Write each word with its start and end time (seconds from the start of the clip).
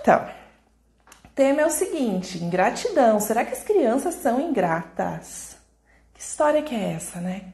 Então, 0.00 0.26
tema 1.34 1.60
é 1.62 1.66
o 1.66 1.70
seguinte: 1.70 2.42
ingratidão. 2.42 3.20
Será 3.20 3.44
que 3.44 3.52
as 3.52 3.62
crianças 3.62 4.14
são 4.14 4.40
ingratas? 4.40 5.56
Que 6.14 6.20
história 6.20 6.62
que 6.62 6.74
é 6.74 6.92
essa, 6.92 7.20
né? 7.20 7.52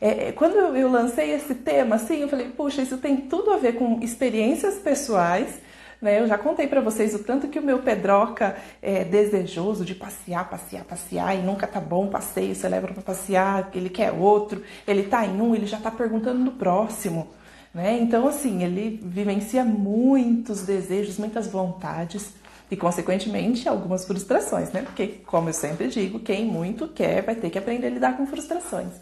É, 0.00 0.28
é 0.28 0.32
quando 0.32 0.56
eu, 0.56 0.90
lancei 0.90 1.32
esse 1.32 1.54
tema, 1.54 1.96
assim, 1.96 2.22
eu 2.22 2.28
falei, 2.28 2.48
puxa, 2.48 2.80
isso 2.80 2.96
tem 2.96 3.16
tudo 3.16 3.50
a 3.50 3.58
ver 3.58 3.74
com 3.74 4.00
experiências 4.00 4.76
pessoais. 4.76 5.60
Né? 6.00 6.18
Eu 6.20 6.26
já 6.26 6.38
contei 6.38 6.66
para 6.66 6.80
vocês 6.80 7.14
o 7.14 7.18
tanto 7.18 7.48
que 7.48 7.58
o 7.58 7.62
meu 7.62 7.80
Pedroca 7.80 8.56
é 8.80 9.04
desejoso 9.04 9.84
de 9.84 9.94
passear, 9.94 10.48
passear, 10.48 10.84
passear 10.84 11.36
e 11.36 11.42
nunca 11.42 11.66
tá 11.66 11.78
bom 11.78 12.08
passeio, 12.08 12.56
leva 12.70 12.88
para 12.88 13.02
passear, 13.02 13.70
ele 13.74 13.90
quer 13.90 14.12
outro, 14.12 14.62
ele 14.86 15.02
tá 15.02 15.26
em 15.26 15.40
um, 15.40 15.54
ele 15.54 15.66
já 15.66 15.78
tá 15.78 15.90
perguntando 15.90 16.38
no 16.38 16.52
próximo. 16.52 17.28
Né? 17.72 17.98
Então, 18.00 18.26
assim, 18.26 18.64
ele 18.64 19.00
vivencia 19.02 19.64
muitos 19.64 20.62
desejos, 20.62 21.18
muitas 21.18 21.46
vontades 21.46 22.32
e, 22.70 22.76
consequentemente, 22.76 23.68
algumas 23.68 24.04
frustrações, 24.04 24.70
né? 24.72 24.82
Porque, 24.82 25.06
como 25.26 25.48
eu 25.48 25.52
sempre 25.52 25.88
digo, 25.88 26.18
quem 26.18 26.44
muito 26.44 26.88
quer 26.88 27.22
vai 27.22 27.34
ter 27.34 27.50
que 27.50 27.58
aprender 27.58 27.86
a 27.86 27.90
lidar 27.90 28.16
com 28.16 28.26
frustrações. 28.26 28.92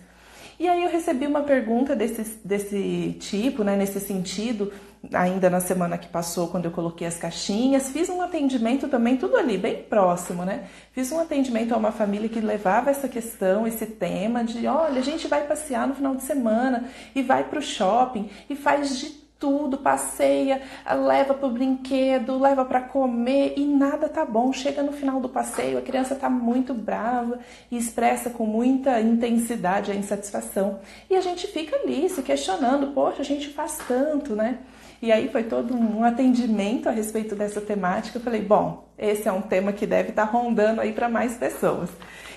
E 0.60 0.68
aí 0.68 0.82
eu 0.82 0.90
recebi 0.90 1.26
uma 1.26 1.42
pergunta 1.42 1.94
desse, 1.94 2.40
desse 2.44 3.16
tipo, 3.20 3.62
né, 3.62 3.76
nesse 3.76 4.00
sentido, 4.00 4.72
ainda 5.12 5.48
na 5.48 5.60
semana 5.60 5.96
que 5.96 6.08
passou, 6.08 6.48
quando 6.48 6.66
eu 6.66 6.70
coloquei 6.70 7.06
as 7.06 7.16
caixinhas. 7.16 7.90
Fiz 7.90 8.08
um 8.08 8.20
atendimento 8.20 8.88
também, 8.88 9.16
tudo 9.16 9.36
ali, 9.36 9.56
bem 9.56 9.82
próximo, 9.82 10.44
né? 10.44 10.64
Fiz 10.92 11.10
um 11.12 11.20
atendimento 11.20 11.72
a 11.72 11.76
uma 11.76 11.92
família 11.92 12.28
que 12.28 12.40
levava 12.40 12.90
essa 12.90 13.08
questão, 13.08 13.66
esse 13.66 13.86
tema 13.86 14.44
de: 14.44 14.66
olha, 14.66 15.00
a 15.00 15.04
gente 15.04 15.28
vai 15.28 15.46
passear 15.46 15.86
no 15.86 15.94
final 15.94 16.14
de 16.14 16.22
semana 16.22 16.88
e 17.14 17.22
vai 17.22 17.44
para 17.44 17.58
o 17.58 17.62
shopping 17.62 18.28
e 18.48 18.56
faz 18.56 18.98
de 18.98 19.28
tudo, 19.38 19.78
passeia, 19.78 20.62
leva 21.06 21.32
para 21.32 21.46
o 21.46 21.50
brinquedo, 21.50 22.38
leva 22.38 22.64
para 22.64 22.80
comer 22.80 23.54
e 23.56 23.64
nada 23.64 24.08
tá 24.08 24.24
bom. 24.24 24.52
Chega 24.52 24.82
no 24.82 24.92
final 24.92 25.20
do 25.20 25.28
passeio, 25.28 25.78
a 25.78 25.82
criança 25.82 26.14
tá 26.14 26.28
muito 26.28 26.74
brava 26.74 27.38
e 27.70 27.76
expressa 27.76 28.30
com 28.30 28.44
muita 28.44 29.00
intensidade 29.00 29.92
a 29.92 29.94
insatisfação. 29.94 30.80
E 31.08 31.14
a 31.14 31.20
gente 31.20 31.46
fica 31.46 31.76
ali 31.76 32.08
se 32.08 32.22
questionando, 32.22 32.88
poxa, 32.88 33.22
a 33.22 33.24
gente 33.24 33.48
faz 33.48 33.78
tanto, 33.86 34.34
né? 34.34 34.58
E 35.00 35.12
aí 35.12 35.28
foi 35.28 35.44
todo 35.44 35.76
um 35.76 36.02
atendimento 36.02 36.88
a 36.88 36.92
respeito 36.92 37.36
dessa 37.36 37.60
temática. 37.60 38.18
Eu 38.18 38.22
falei, 38.22 38.42
bom, 38.42 38.88
esse 38.98 39.28
é 39.28 39.32
um 39.32 39.42
tema 39.42 39.72
que 39.72 39.86
deve 39.86 40.10
estar 40.10 40.26
tá 40.26 40.32
rondando 40.32 40.80
aí 40.80 40.92
para 40.92 41.08
mais 41.08 41.36
pessoas. 41.36 41.88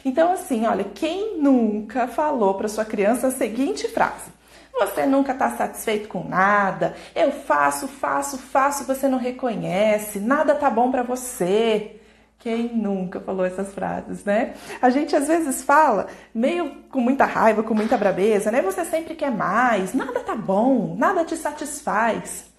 Então, 0.05 0.31
assim, 0.31 0.65
olha, 0.65 0.83
quem 0.83 1.39
nunca 1.39 2.07
falou 2.07 2.53
para 2.55 2.67
sua 2.67 2.85
criança 2.85 3.27
a 3.27 3.31
seguinte 3.31 3.87
frase? 3.87 4.31
Você 4.79 5.05
nunca 5.05 5.31
está 5.33 5.49
satisfeito 5.51 6.07
com 6.07 6.23
nada. 6.23 6.95
Eu 7.15 7.31
faço, 7.31 7.87
faço, 7.87 8.37
faço, 8.37 8.85
você 8.85 9.07
não 9.07 9.17
reconhece. 9.17 10.19
Nada 10.19 10.55
tá 10.55 10.69
bom 10.69 10.89
para 10.91 11.03
você. 11.03 11.97
Quem 12.39 12.75
nunca 12.75 13.19
falou 13.19 13.45
essas 13.45 13.71
frases, 13.71 14.23
né? 14.23 14.55
A 14.81 14.89
gente 14.89 15.15
às 15.15 15.27
vezes 15.27 15.61
fala 15.61 16.07
meio 16.33 16.83
com 16.89 16.99
muita 16.99 17.25
raiva, 17.25 17.61
com 17.61 17.75
muita 17.75 17.95
brabeza, 17.95 18.49
né? 18.49 18.63
Você 18.63 18.83
sempre 18.83 19.13
quer 19.13 19.29
mais, 19.29 19.93
nada 19.93 20.19
tá 20.21 20.35
bom, 20.35 20.95
nada 20.97 21.23
te 21.23 21.37
satisfaz. 21.37 22.50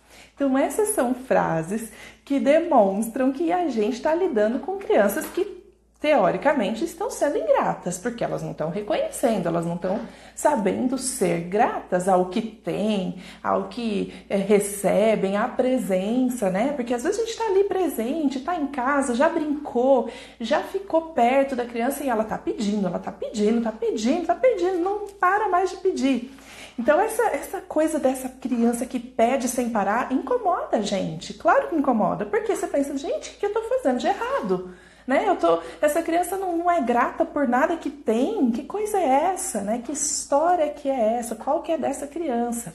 Então, 0.42 0.58
essas 0.58 0.88
são 0.88 1.14
frases 1.14 1.92
que 2.24 2.40
demonstram 2.40 3.30
que 3.30 3.52
a 3.52 3.68
gente 3.68 3.94
está 3.94 4.12
lidando 4.12 4.58
com 4.58 4.76
crianças 4.76 5.24
que 5.26 5.62
teoricamente 6.00 6.84
estão 6.84 7.08
sendo 7.08 7.38
ingratas, 7.38 7.96
porque 7.96 8.24
elas 8.24 8.42
não 8.42 8.50
estão 8.50 8.68
reconhecendo, 8.68 9.46
elas 9.46 9.64
não 9.64 9.76
estão 9.76 10.00
sabendo 10.34 10.98
ser 10.98 11.42
gratas 11.42 12.08
ao 12.08 12.26
que 12.26 12.42
têm, 12.42 13.22
ao 13.40 13.68
que 13.68 14.12
é, 14.28 14.36
recebem, 14.36 15.36
à 15.36 15.46
presença, 15.46 16.50
né? 16.50 16.72
Porque 16.72 16.92
às 16.92 17.04
vezes 17.04 17.20
a 17.20 17.22
gente 17.22 17.30
está 17.30 17.46
ali 17.46 17.62
presente, 17.62 18.38
está 18.38 18.56
em 18.56 18.66
casa, 18.66 19.14
já 19.14 19.28
brincou, 19.28 20.10
já 20.40 20.60
ficou 20.60 21.12
perto 21.12 21.54
da 21.54 21.64
criança 21.64 22.02
e 22.02 22.08
ela 22.08 22.24
está 22.24 22.36
pedindo, 22.36 22.88
ela 22.88 22.96
está 22.96 23.12
pedindo, 23.12 23.58
está 23.58 23.70
pedindo, 23.70 24.22
está 24.22 24.34
pedindo, 24.34 24.78
não 24.78 25.06
para 25.20 25.48
mais 25.48 25.70
de 25.70 25.76
pedir. 25.76 26.32
Então, 26.78 27.00
essa, 27.00 27.22
essa 27.24 27.60
coisa 27.60 27.98
dessa 27.98 28.28
criança 28.28 28.86
que 28.86 28.98
pede 28.98 29.48
sem 29.48 29.70
parar 29.70 30.12
incomoda 30.12 30.78
a 30.78 30.82
gente. 30.82 31.34
Claro 31.34 31.68
que 31.68 31.74
incomoda, 31.74 32.24
porque 32.24 32.54
você 32.54 32.66
pensa, 32.66 32.96
gente, 32.96 33.30
o 33.30 33.34
que 33.34 33.46
eu 33.46 33.50
estou 33.50 33.62
fazendo 33.64 33.98
de 33.98 34.06
errado? 34.06 34.74
Né? 35.06 35.24
Eu 35.28 35.36
tô, 35.36 35.60
essa 35.80 36.02
criança 36.02 36.36
não, 36.36 36.56
não, 36.56 36.70
é 36.70 36.80
grata 36.80 37.24
por 37.24 37.46
nada 37.46 37.76
que 37.76 37.90
tem. 37.90 38.50
Que 38.50 38.62
coisa 38.64 38.98
é 38.98 39.32
essa? 39.32 39.60
Né? 39.60 39.82
Que 39.84 39.92
história 39.92 40.68
que 40.70 40.88
é 40.88 41.16
essa? 41.18 41.34
Qual 41.34 41.62
que 41.62 41.72
é 41.72 41.78
dessa 41.78 42.06
criança? 42.06 42.72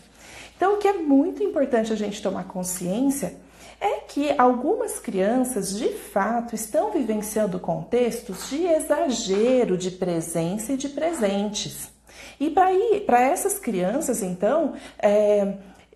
Então, 0.56 0.76
o 0.76 0.78
que 0.78 0.88
é 0.88 0.94
muito 0.94 1.44
importante 1.44 1.94
a 1.94 1.96
gente 1.96 2.22
tomar 2.22 2.46
consciência 2.46 3.36
é 3.80 4.00
que 4.02 4.34
algumas 4.38 5.00
crianças 5.00 5.78
de 5.78 5.90
fato 5.90 6.56
estão 6.56 6.92
vivenciando 6.92 7.60
contextos 7.60 8.50
de 8.50 8.66
exagero 8.66 9.78
de 9.78 9.92
presença 9.92 10.74
e 10.74 10.78
de 10.78 10.90
presentes. 10.90 11.97
E 12.40 12.50
para 12.50 13.22
essas 13.22 13.60
crianças, 13.60 14.22
então, 14.22 14.74
é, 15.00 15.54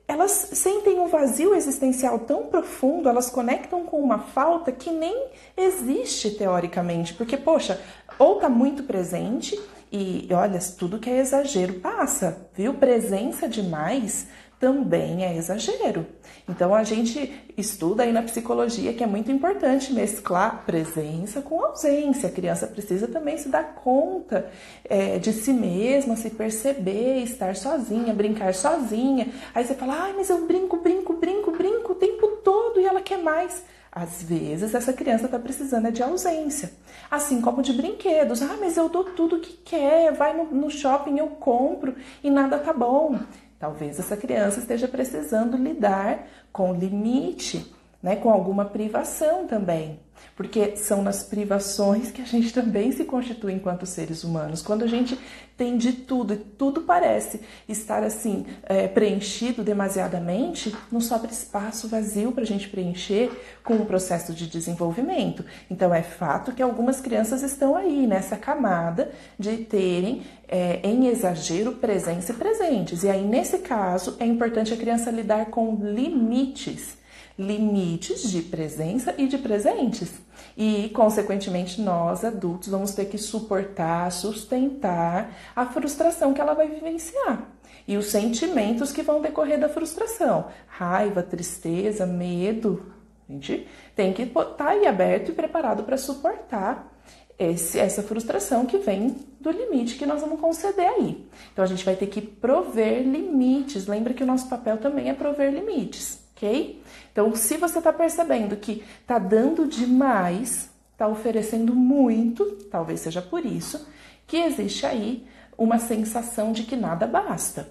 elas 0.07 0.31
sentem 0.31 0.99
um 0.99 1.07
vazio 1.07 1.55
existencial 1.55 2.19
tão 2.19 2.47
profundo, 2.47 3.07
elas 3.07 3.29
conectam 3.29 3.85
com 3.85 3.97
uma 4.01 4.19
falta 4.19 4.71
que 4.71 4.91
nem 4.91 5.27
existe 5.55 6.31
teoricamente, 6.31 7.13
porque, 7.13 7.37
poxa, 7.37 7.79
ou 8.19 8.35
tá 8.35 8.49
muito 8.49 8.83
presente 8.83 9.57
e 9.91 10.27
olha, 10.31 10.59
tudo 10.77 10.99
que 10.99 11.09
é 11.09 11.17
exagero 11.17 11.75
passa, 11.75 12.49
viu? 12.53 12.73
Presença 12.73 13.47
demais 13.47 14.27
também 14.61 15.25
é 15.25 15.35
exagero. 15.35 16.05
Então 16.47 16.73
a 16.73 16.83
gente 16.83 17.33
estuda 17.57 18.03
aí 18.03 18.13
na 18.13 18.21
psicologia 18.21 18.93
que 18.93 19.03
é 19.03 19.07
muito 19.07 19.31
importante 19.31 19.91
mesclar 19.91 20.63
presença 20.65 21.41
com 21.41 21.65
ausência. 21.65 22.29
A 22.29 22.31
criança 22.31 22.67
precisa 22.67 23.07
também 23.07 23.37
se 23.39 23.49
dar 23.49 23.73
conta 23.73 24.51
é, 24.87 25.17
de 25.17 25.33
si 25.33 25.51
mesma, 25.51 26.15
se 26.15 26.29
perceber, 26.29 27.23
estar 27.23 27.55
sozinha, 27.55 28.13
brincar 28.13 28.53
sozinha. 28.53 29.29
Aí 29.55 29.65
você 29.65 29.73
fala, 29.73 29.95
ai, 30.03 30.13
mas 30.15 30.29
eu 30.29 30.45
brinco, 30.45 30.77
brinco, 30.77 31.13
brinco, 31.13 31.51
brinco 31.51 31.93
o 31.93 31.95
tempo 31.95 32.27
todo 32.43 32.79
e 32.79 32.85
ela 32.85 33.01
quer 33.01 33.17
mais. 33.17 33.63
Às 33.91 34.21
vezes 34.21 34.75
essa 34.75 34.93
criança 34.93 35.25
está 35.25 35.39
precisando 35.39 35.91
de 35.91 36.01
ausência, 36.03 36.71
assim 37.09 37.41
como 37.41 37.63
de 37.63 37.73
brinquedos. 37.73 38.41
Ah, 38.43 38.57
mas 38.59 38.77
eu 38.77 38.87
dou 38.87 39.03
tudo 39.03 39.39
que 39.39 39.53
quer, 39.65 40.13
vai 40.13 40.37
no, 40.37 40.45
no 40.45 40.69
shopping, 40.69 41.17
eu 41.17 41.27
compro 41.27 41.95
e 42.23 42.29
nada 42.29 42.59
tá 42.59 42.71
bom. 42.71 43.19
Talvez 43.61 43.99
essa 43.99 44.17
criança 44.17 44.59
esteja 44.59 44.87
precisando 44.87 45.55
lidar 45.55 46.27
com 46.51 46.73
limite, 46.73 47.71
né, 48.01 48.15
com 48.15 48.29
alguma 48.29 48.65
privação 48.65 49.47
também. 49.47 49.99
Porque 50.35 50.75
são 50.77 51.01
nas 51.01 51.23
privações 51.23 52.11
que 52.11 52.21
a 52.21 52.25
gente 52.25 52.53
também 52.53 52.91
se 52.91 53.05
constitui 53.05 53.53
enquanto 53.53 53.85
seres 53.85 54.23
humanos. 54.23 54.61
Quando 54.61 54.83
a 54.83 54.87
gente 54.87 55.17
tem 55.57 55.77
de 55.77 55.93
tudo 55.93 56.33
e 56.33 56.37
tudo 56.37 56.81
parece 56.81 57.41
estar 57.67 58.03
assim 58.03 58.45
é, 58.63 58.87
preenchido 58.87 59.63
demasiadamente, 59.63 60.75
não 60.91 60.99
sobra 60.99 61.29
espaço 61.29 61.87
vazio 61.87 62.31
para 62.31 62.43
a 62.43 62.47
gente 62.47 62.67
preencher 62.69 63.31
com 63.63 63.75
o 63.75 63.85
processo 63.85 64.33
de 64.33 64.47
desenvolvimento. 64.47 65.45
Então 65.69 65.93
é 65.93 66.01
fato 66.01 66.51
que 66.53 66.63
algumas 66.63 66.99
crianças 66.99 67.43
estão 67.43 67.75
aí 67.75 68.07
nessa 68.07 68.35
camada 68.35 69.11
de 69.37 69.57
terem 69.57 70.23
é, 70.47 70.79
em 70.83 71.07
exagero 71.07 71.73
presença 71.73 72.31
e 72.31 72.35
presentes. 72.35 73.03
E 73.03 73.09
aí, 73.09 73.23
nesse 73.23 73.59
caso, 73.59 74.15
é 74.19 74.25
importante 74.25 74.73
a 74.73 74.77
criança 74.77 75.11
lidar 75.11 75.47
com 75.47 75.75
limites 75.75 77.00
limites 77.37 78.29
de 78.29 78.41
presença 78.41 79.13
e 79.17 79.27
de 79.27 79.37
presentes. 79.37 80.11
E, 80.57 80.89
consequentemente, 80.89 81.81
nós 81.81 82.23
adultos 82.23 82.69
vamos 82.69 82.93
ter 82.93 83.05
que 83.05 83.17
suportar, 83.17 84.11
sustentar 84.11 85.35
a 85.55 85.65
frustração 85.65 86.33
que 86.33 86.41
ela 86.41 86.53
vai 86.53 86.67
vivenciar 86.67 87.51
e 87.87 87.97
os 87.97 88.07
sentimentos 88.07 88.91
que 88.91 89.01
vão 89.01 89.21
decorrer 89.21 89.59
da 89.59 89.69
frustração: 89.69 90.47
raiva, 90.67 91.23
tristeza, 91.23 92.05
medo. 92.05 92.93
A 93.27 93.33
gente 93.33 93.67
tem 93.95 94.13
que 94.13 94.23
estar 94.23 94.45
tá 94.45 94.69
aí 94.69 94.85
aberto 94.85 95.29
e 95.29 95.33
preparado 95.33 95.83
para 95.83 95.97
suportar 95.97 96.91
esse, 97.39 97.79
essa 97.79 98.03
frustração 98.03 98.65
que 98.65 98.77
vem 98.77 99.15
do 99.39 99.49
limite 99.49 99.97
que 99.97 100.05
nós 100.05 100.21
vamos 100.21 100.39
conceder 100.39 100.87
aí. 100.87 101.25
Então 101.51 101.63
a 101.63 101.67
gente 101.67 101.83
vai 101.83 101.95
ter 101.95 102.07
que 102.07 102.21
prover 102.21 103.03
limites. 103.03 103.87
Lembra 103.87 104.13
que 104.13 104.23
o 104.23 104.27
nosso 104.27 104.47
papel 104.47 104.77
também 104.77 105.09
é 105.09 105.13
prover 105.13 105.51
limites, 105.51 106.20
ok? 106.41 106.81
Então, 107.11 107.35
se 107.35 107.57
você 107.57 107.77
está 107.77 107.93
percebendo 107.93 108.55
que 108.55 108.83
está 109.01 109.19
dando 109.19 109.67
demais, 109.67 110.71
está 110.91 111.07
oferecendo 111.07 111.75
muito, 111.75 112.45
talvez 112.71 113.01
seja 113.01 113.21
por 113.21 113.45
isso 113.45 113.87
que 114.25 114.37
existe 114.37 114.85
aí 114.85 115.27
uma 115.57 115.77
sensação 115.77 116.51
de 116.51 116.63
que 116.63 116.75
nada 116.75 117.05
basta. 117.05 117.69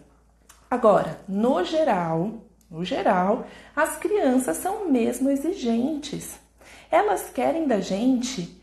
Agora, 0.70 1.18
no 1.26 1.64
geral, 1.64 2.44
no 2.70 2.84
geral, 2.84 3.46
as 3.74 3.96
crianças 3.96 4.58
são 4.58 4.88
mesmo 4.88 5.30
exigentes. 5.30 6.38
Elas 6.90 7.30
querem 7.30 7.66
da 7.66 7.80
gente 7.80 8.60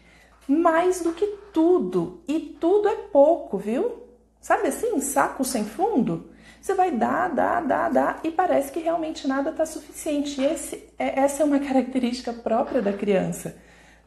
mais 0.48 1.02
do 1.02 1.12
que 1.12 1.26
tudo, 1.52 2.22
e 2.28 2.40
tudo 2.40 2.88
é 2.88 2.96
pouco, 2.96 3.58
viu? 3.58 4.04
Sabe 4.40 4.68
assim, 4.68 5.02
saco 5.02 5.44
sem 5.44 5.66
fundo? 5.66 6.30
Você 6.68 6.74
vai 6.74 6.92
dar, 6.92 7.30
dar, 7.30 7.62
dar, 7.62 7.90
dar 7.90 8.20
e 8.26 8.30
parece 8.30 8.74
que 8.74 8.82
realmente 8.82 9.26
nada 9.26 9.52
está 9.52 9.66
suficiente. 9.66 10.42
E 10.42 10.46
esse, 10.46 10.84
é, 11.00 11.22
essa 11.22 11.42
é 11.42 11.46
uma 11.46 11.60
característica 11.66 12.34
própria 12.34 12.82
da 12.82 12.92
criança. 12.92 13.56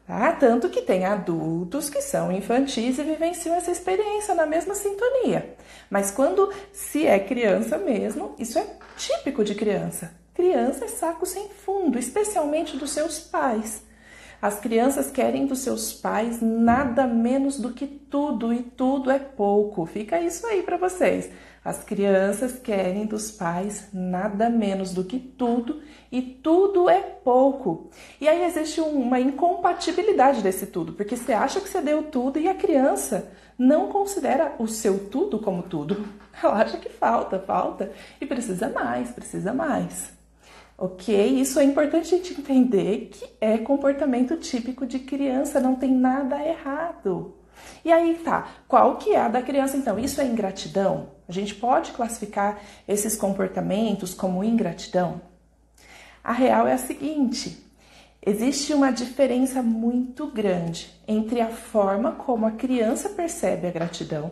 Tá? 0.05 0.31
Tanto 0.33 0.69
que 0.69 0.83
tem 0.83 1.03
adultos 1.03 1.89
que 1.89 2.03
são 2.03 2.31
infantis 2.31 2.99
e 2.99 3.03
vivenciam 3.03 3.55
essa 3.55 3.71
experiência 3.71 4.35
na 4.35 4.45
mesma 4.45 4.75
sintonia. 4.75 5.55
Mas 5.89 6.11
quando 6.11 6.53
se 6.71 7.07
é 7.07 7.17
criança 7.17 7.79
mesmo, 7.79 8.35
isso 8.37 8.59
é 8.59 8.67
típico 8.95 9.43
de 9.43 9.55
criança. 9.55 10.13
Criança 10.35 10.85
é 10.85 10.87
saco 10.87 11.25
sem 11.25 11.49
fundo, 11.49 11.97
especialmente 11.97 12.77
dos 12.77 12.91
seus 12.91 13.19
pais. 13.19 13.81
As 14.41 14.59
crianças 14.59 15.11
querem 15.11 15.45
dos 15.45 15.59
seus 15.59 15.93
pais 15.93 16.41
nada 16.41 17.05
menos 17.05 17.59
do 17.59 17.71
que 17.71 17.85
tudo 17.85 18.51
e 18.51 18.63
tudo 18.63 19.11
é 19.11 19.19
pouco. 19.19 19.85
Fica 19.85 20.19
isso 20.19 20.47
aí 20.47 20.63
para 20.63 20.77
vocês. 20.77 21.29
As 21.63 21.83
crianças 21.83 22.57
querem 22.57 23.05
dos 23.05 23.29
pais 23.29 23.89
nada 23.93 24.49
menos 24.49 24.95
do 24.95 25.03
que 25.03 25.19
tudo 25.19 25.83
e 26.11 26.19
tudo 26.19 26.89
é 26.89 27.01
pouco. 27.01 27.91
E 28.19 28.27
aí 28.27 28.43
existe 28.43 28.81
uma 28.81 29.19
incompatibilidade 29.19 30.41
desse 30.41 30.65
tudo, 30.65 30.93
porque 30.93 31.15
você 31.15 31.33
acha 31.33 31.61
que 31.61 31.69
você 31.69 31.79
deu 31.79 32.03
tudo 32.03 32.39
e 32.39 32.47
a 32.47 32.55
criança 32.55 33.31
não 33.59 33.89
considera 33.89 34.55
o 34.57 34.67
seu 34.67 35.07
tudo 35.07 35.37
como 35.37 35.61
tudo. 35.61 36.03
Ela 36.41 36.63
acha 36.63 36.77
que 36.77 36.89
falta, 36.89 37.37
falta 37.37 37.91
e 38.19 38.25
precisa 38.25 38.69
mais, 38.69 39.11
precisa 39.11 39.53
mais. 39.53 40.19
Ok? 40.81 41.13
Isso 41.39 41.59
é 41.59 41.63
importante 41.63 42.15
a 42.15 42.17
gente 42.17 42.33
entender 42.33 43.11
que 43.11 43.23
é 43.39 43.55
comportamento 43.59 44.35
típico 44.37 44.83
de 44.83 44.97
criança, 44.97 45.59
não 45.59 45.75
tem 45.75 45.91
nada 45.93 46.43
errado. 46.43 47.35
E 47.85 47.91
aí 47.91 48.15
tá, 48.15 48.49
qual 48.67 48.97
que 48.97 49.11
é 49.11 49.19
a 49.19 49.27
da 49.27 49.43
criança 49.43 49.77
então? 49.77 49.99
Isso 49.99 50.19
é 50.19 50.25
ingratidão? 50.25 51.09
A 51.29 51.31
gente 51.31 51.53
pode 51.53 51.91
classificar 51.91 52.59
esses 52.87 53.15
comportamentos 53.15 54.15
como 54.15 54.43
ingratidão? 54.43 55.21
A 56.23 56.31
real 56.31 56.67
é 56.67 56.73
a 56.73 56.79
seguinte: 56.79 57.63
existe 58.25 58.73
uma 58.73 58.91
diferença 58.91 59.61
muito 59.61 60.25
grande 60.31 60.91
entre 61.07 61.41
a 61.41 61.49
forma 61.49 62.13
como 62.13 62.47
a 62.47 62.51
criança 62.53 63.09
percebe 63.09 63.67
a 63.67 63.71
gratidão 63.71 64.31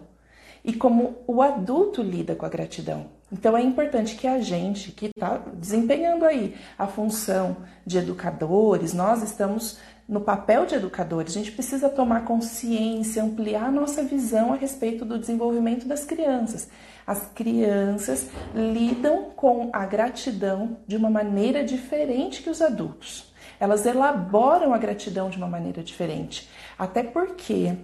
e 0.66 0.74
como 0.74 1.20
o 1.28 1.44
adulto 1.44 2.02
lida 2.02 2.34
com 2.34 2.48
a 2.48 2.50
gratidão. 2.50 3.19
Então 3.32 3.56
é 3.56 3.62
importante 3.62 4.16
que 4.16 4.28
a 4.28 4.40
gente 4.40 4.92
que 4.92 5.08
está 5.08 5.38
desempenhando 5.54 6.26
aí 6.26 6.56
a 6.78 6.88
função 6.88 7.58
de 7.86 7.98
educadores, 7.98 8.94
nós 8.94 9.22
estamos 9.22 9.78
no 10.08 10.22
papel 10.22 10.66
de 10.66 10.74
educadores, 10.74 11.36
a 11.36 11.40
gente 11.40 11.52
precisa 11.52 11.88
tomar 11.88 12.26
consciência, 12.26 13.24
ampliar 13.24 13.66
a 13.66 13.72
nossa 13.72 14.02
visão 14.02 14.52
a 14.52 14.56
respeito 14.56 15.06
do 15.06 15.20
desenvolvimento 15.20 15.88
das 15.88 16.04
crianças. 16.04 16.68
As 17.06 17.28
crianças 17.28 18.28
lidam 18.56 19.26
com 19.36 19.70
a 19.72 19.86
gratidão 19.86 20.78
de 20.88 20.98
uma 20.98 21.12
maneira 21.12 21.64
diferente 21.64 22.42
que 22.42 22.50
os 22.50 22.60
adultos. 22.60 23.32
Elas 23.60 23.86
elaboram 23.86 24.74
a 24.74 24.80
gratidão 24.80 25.30
de 25.30 25.38
uma 25.38 25.48
maneira 25.48 25.84
diferente. 25.84 26.50
Até 26.78 27.04
porque 27.04 27.76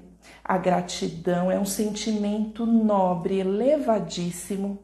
a 0.44 0.58
gratidão 0.58 1.52
é 1.52 1.60
um 1.60 1.66
sentimento 1.66 2.66
nobre, 2.66 3.40
elevadíssimo, 3.40 4.80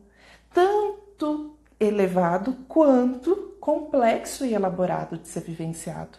tanto 0.53 1.55
elevado 1.79 2.55
quanto 2.67 3.55
complexo 3.59 4.45
e 4.45 4.53
elaborado 4.53 5.17
de 5.17 5.27
ser 5.27 5.41
vivenciado. 5.41 6.17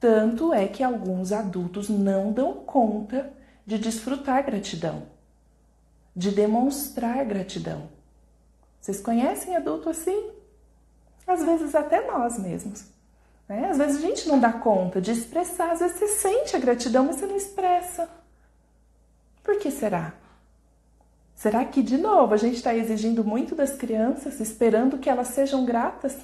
Tanto 0.00 0.52
é 0.52 0.68
que 0.68 0.82
alguns 0.82 1.32
adultos 1.32 1.88
não 1.88 2.32
dão 2.32 2.54
conta 2.54 3.32
de 3.66 3.78
desfrutar 3.78 4.44
gratidão, 4.44 5.04
de 6.14 6.30
demonstrar 6.30 7.24
gratidão. 7.24 7.88
Vocês 8.80 9.00
conhecem 9.00 9.56
adulto 9.56 9.88
assim? 9.88 10.30
Às 11.26 11.42
vezes 11.42 11.74
até 11.74 12.06
nós 12.06 12.38
mesmos. 12.38 12.84
Né? 13.48 13.70
Às 13.70 13.78
vezes 13.78 13.96
a 13.96 14.06
gente 14.06 14.28
não 14.28 14.38
dá 14.38 14.52
conta 14.52 15.00
de 15.00 15.10
expressar, 15.10 15.72
às 15.72 15.80
vezes 15.80 15.98
você 15.98 16.08
sente 16.08 16.56
a 16.56 16.58
gratidão, 16.58 17.04
mas 17.04 17.16
você 17.16 17.26
não 17.26 17.36
expressa. 17.36 18.08
Por 19.42 19.58
que 19.58 19.70
será? 19.70 20.14
Será 21.34 21.64
que, 21.64 21.82
de 21.82 21.98
novo, 21.98 22.32
a 22.32 22.36
gente 22.36 22.56
está 22.56 22.74
exigindo 22.74 23.24
muito 23.24 23.54
das 23.54 23.72
crianças, 23.72 24.40
esperando 24.40 24.98
que 24.98 25.10
elas 25.10 25.28
sejam 25.28 25.64
gratas, 25.64 26.16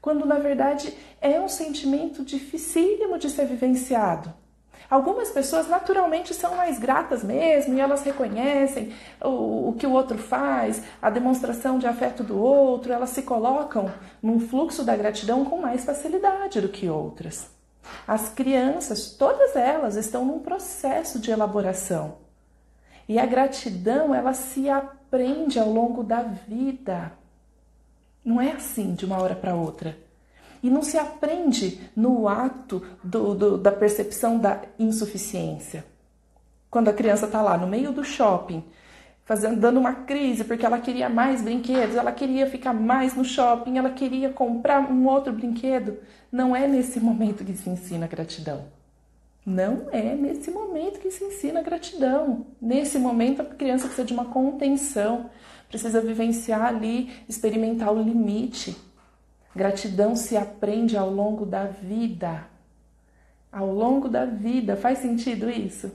quando 0.00 0.26
na 0.26 0.38
verdade 0.38 0.92
é 1.20 1.40
um 1.40 1.48
sentimento 1.48 2.24
dificílimo 2.24 3.18
de 3.18 3.30
ser 3.30 3.46
vivenciado? 3.46 4.32
Algumas 4.90 5.30
pessoas 5.30 5.68
naturalmente 5.68 6.32
são 6.32 6.54
mais 6.54 6.78
gratas 6.78 7.22
mesmo 7.22 7.74
e 7.74 7.80
elas 7.80 8.02
reconhecem 8.02 8.94
o, 9.22 9.68
o, 9.68 9.74
que 9.78 9.86
o 9.86 9.92
outro 9.92 10.16
faz, 10.16 10.82
a 11.00 11.10
demonstração 11.10 11.78
de 11.78 11.86
afeto 11.86 12.22
do 12.24 12.40
outro, 12.40 12.92
elas 12.92 13.10
se 13.10 13.22
colocam 13.22 13.92
num 14.22 14.40
fluxo 14.40 14.84
da 14.84 14.96
gratidão 14.96 15.44
com 15.44 15.60
mais 15.60 15.84
facilidade 15.84 16.60
do 16.60 16.70
que 16.70 16.88
outras. 16.88 17.50
As 18.06 18.30
crianças, 18.30 19.10
todas 19.10 19.54
elas, 19.56 19.96
estão 19.96 20.24
num 20.24 20.38
processo 20.38 21.18
de 21.18 21.30
elaboração. 21.30 22.27
E 23.08 23.18
a 23.18 23.24
gratidão, 23.24 24.14
ela 24.14 24.34
se 24.34 24.68
aprende 24.68 25.58
ao 25.58 25.70
longo 25.70 26.04
da 26.04 26.20
vida. 26.22 27.12
Não 28.22 28.40
é 28.40 28.52
assim 28.52 28.94
de 28.94 29.06
uma 29.06 29.18
hora 29.18 29.34
para 29.34 29.54
outra. 29.54 29.96
E 30.62 30.68
não 30.68 30.82
se 30.82 30.98
aprende 30.98 31.80
no 31.96 32.28
ato 32.28 32.84
do, 33.02 33.34
do, 33.34 33.58
da 33.58 33.72
percepção 33.72 34.38
da 34.38 34.60
insuficiência. 34.78 35.84
Quando 36.70 36.88
a 36.88 36.92
criança 36.92 37.24
está 37.24 37.40
lá 37.40 37.56
no 37.56 37.66
meio 37.66 37.92
do 37.92 38.04
shopping, 38.04 38.62
fazendo, 39.24 39.58
dando 39.58 39.80
uma 39.80 39.94
crise 39.94 40.44
porque 40.44 40.66
ela 40.66 40.78
queria 40.78 41.08
mais 41.08 41.40
brinquedos, 41.40 41.96
ela 41.96 42.12
queria 42.12 42.46
ficar 42.46 42.74
mais 42.74 43.14
no 43.14 43.24
shopping, 43.24 43.78
ela 43.78 43.90
queria 43.90 44.30
comprar 44.30 44.80
um 44.90 45.06
outro 45.06 45.32
brinquedo. 45.32 45.96
Não 46.30 46.54
é 46.54 46.66
nesse 46.66 47.00
momento 47.00 47.44
que 47.44 47.54
se 47.54 47.70
ensina 47.70 48.06
gratidão. 48.06 48.77
Não 49.48 49.88
é 49.90 50.14
nesse 50.14 50.50
momento 50.50 51.00
que 51.00 51.10
se 51.10 51.24
ensina 51.24 51.62
gratidão. 51.62 52.48
Nesse 52.60 52.98
momento, 52.98 53.40
a 53.40 53.46
criança 53.46 53.86
precisa 53.86 54.06
de 54.06 54.12
uma 54.12 54.26
contenção, 54.26 55.30
precisa 55.70 56.02
vivenciar 56.02 56.66
ali, 56.66 57.10
experimentar 57.26 57.90
o 57.90 58.02
limite. 58.02 58.76
Gratidão 59.56 60.14
se 60.14 60.36
aprende 60.36 60.98
ao 60.98 61.08
longo 61.08 61.46
da 61.46 61.64
vida. 61.64 62.46
Ao 63.50 63.72
longo 63.72 64.06
da 64.06 64.26
vida. 64.26 64.76
Faz 64.76 64.98
sentido 64.98 65.48
isso? 65.48 65.90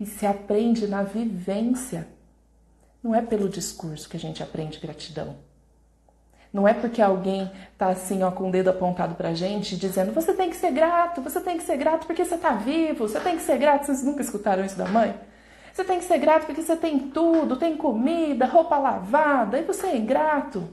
E 0.00 0.06
se 0.06 0.24
aprende 0.24 0.86
na 0.86 1.02
vivência. 1.02 2.08
Não 3.02 3.14
é 3.14 3.20
pelo 3.20 3.50
discurso 3.50 4.08
que 4.08 4.16
a 4.16 4.20
gente 4.20 4.42
aprende 4.42 4.80
gratidão. 4.80 5.36
Não 6.52 6.66
é 6.66 6.74
porque 6.74 7.00
alguém 7.00 7.50
tá 7.78 7.88
assim, 7.88 8.22
ó, 8.22 8.30
com 8.30 8.48
o 8.48 8.52
dedo 8.52 8.70
apontado 8.70 9.14
pra 9.14 9.32
gente, 9.34 9.76
dizendo 9.76 10.12
você 10.12 10.32
tem 10.32 10.50
que 10.50 10.56
ser 10.56 10.72
grato, 10.72 11.20
você 11.20 11.40
tem 11.40 11.56
que 11.56 11.62
ser 11.62 11.76
grato 11.76 12.06
porque 12.06 12.24
você 12.24 12.36
tá 12.36 12.50
vivo, 12.52 13.08
você 13.08 13.20
tem 13.20 13.36
que 13.36 13.42
ser 13.42 13.56
grato. 13.56 13.86
Vocês 13.86 14.02
nunca 14.02 14.20
escutaram 14.20 14.64
isso 14.64 14.76
da 14.76 14.86
mãe? 14.86 15.14
Você 15.72 15.84
tem 15.84 15.98
que 15.98 16.04
ser 16.04 16.18
grato 16.18 16.46
porque 16.46 16.62
você 16.62 16.76
tem 16.76 16.98
tudo, 16.98 17.56
tem 17.56 17.76
comida, 17.76 18.46
roupa 18.46 18.76
lavada, 18.76 19.58
e 19.58 19.62
você 19.62 19.86
é 19.86 19.96
ingrato. 19.96 20.68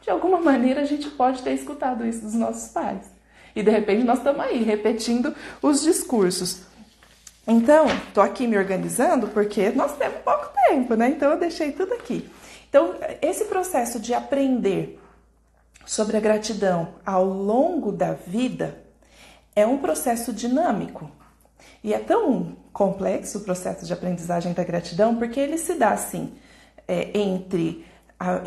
De 0.00 0.08
alguma 0.10 0.40
maneira 0.42 0.80
a 0.80 0.86
gente 0.86 1.10
pode 1.10 1.42
ter 1.42 1.52
escutado 1.52 2.06
isso 2.06 2.22
dos 2.22 2.34
nossos 2.34 2.70
pais. 2.70 3.12
E 3.54 3.62
de 3.62 3.70
repente 3.70 4.04
nós 4.04 4.18
estamos 4.18 4.40
aí 4.40 4.62
repetindo 4.62 5.34
os 5.62 5.82
discursos. 5.82 6.62
Então, 7.46 7.86
tô 8.14 8.22
aqui 8.22 8.46
me 8.46 8.56
organizando 8.56 9.28
porque 9.28 9.68
nós 9.70 9.96
temos 9.98 10.16
pouco 10.24 10.48
tempo, 10.66 10.94
né? 10.94 11.10
Então 11.10 11.30
eu 11.30 11.38
deixei 11.38 11.72
tudo 11.72 11.92
aqui. 11.92 12.28
Então, 12.74 12.96
esse 13.22 13.44
processo 13.44 14.00
de 14.00 14.12
aprender 14.12 15.00
sobre 15.86 16.16
a 16.16 16.20
gratidão 16.20 16.96
ao 17.06 17.24
longo 17.24 17.92
da 17.92 18.14
vida 18.14 18.82
é 19.54 19.64
um 19.64 19.78
processo 19.78 20.32
dinâmico. 20.32 21.08
E 21.84 21.94
é 21.94 22.00
tão 22.00 22.56
complexo 22.72 23.38
o 23.38 23.40
processo 23.42 23.86
de 23.86 23.92
aprendizagem 23.92 24.52
da 24.52 24.64
gratidão 24.64 25.14
porque 25.14 25.38
ele 25.38 25.56
se 25.56 25.74
dá 25.74 25.90
assim 25.90 26.34
é, 26.88 27.16
entre 27.16 27.86
a, 28.18 28.40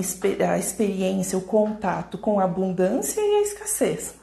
a 0.51 0.57
experiência, 0.57 1.37
o 1.37 1.43
contato 1.43 2.17
com 2.17 2.37
a 2.37 2.43
abundância 2.43 3.21
e 3.21 3.35
a 3.35 3.41
escassez. 3.43 4.13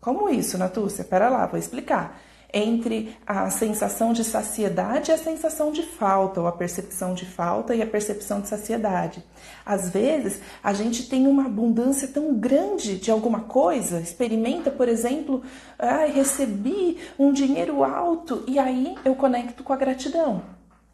Como 0.00 0.28
isso, 0.28 0.58
Natúcia? 0.58 1.04
Pera 1.04 1.28
lá, 1.28 1.46
vou 1.46 1.60
explicar 1.60 2.20
entre 2.52 3.16
a 3.26 3.48
sensação 3.48 4.12
de 4.12 4.22
saciedade 4.22 5.10
e 5.10 5.14
a 5.14 5.18
sensação 5.18 5.72
de 5.72 5.82
falta, 5.82 6.40
ou 6.40 6.46
a 6.46 6.52
percepção 6.52 7.14
de 7.14 7.24
falta 7.24 7.74
e 7.74 7.80
a 7.80 7.86
percepção 7.86 8.40
de 8.40 8.48
saciedade. 8.48 9.24
Às 9.64 9.88
vezes, 9.88 10.40
a 10.62 10.72
gente 10.72 11.08
tem 11.08 11.26
uma 11.26 11.46
abundância 11.46 12.08
tão 12.08 12.34
grande 12.34 12.98
de 12.98 13.10
alguma 13.10 13.40
coisa, 13.40 14.00
experimenta, 14.00 14.70
por 14.70 14.88
exemplo, 14.88 15.42
ah, 15.78 16.04
recebi 16.04 16.98
um 17.18 17.32
dinheiro 17.32 17.82
alto 17.82 18.44
e 18.46 18.58
aí 18.58 18.94
eu 19.04 19.14
conecto 19.14 19.62
com 19.62 19.72
a 19.72 19.76
gratidão. 19.76 20.42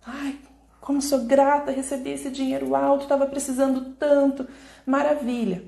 Ai, 0.06 0.36
como 0.80 1.02
sou 1.02 1.24
grata, 1.24 1.72
recebi 1.72 2.10
esse 2.10 2.30
dinheiro 2.30 2.74
alto, 2.74 3.02
estava 3.02 3.26
precisando 3.26 3.94
tanto, 3.98 4.46
maravilha. 4.86 5.62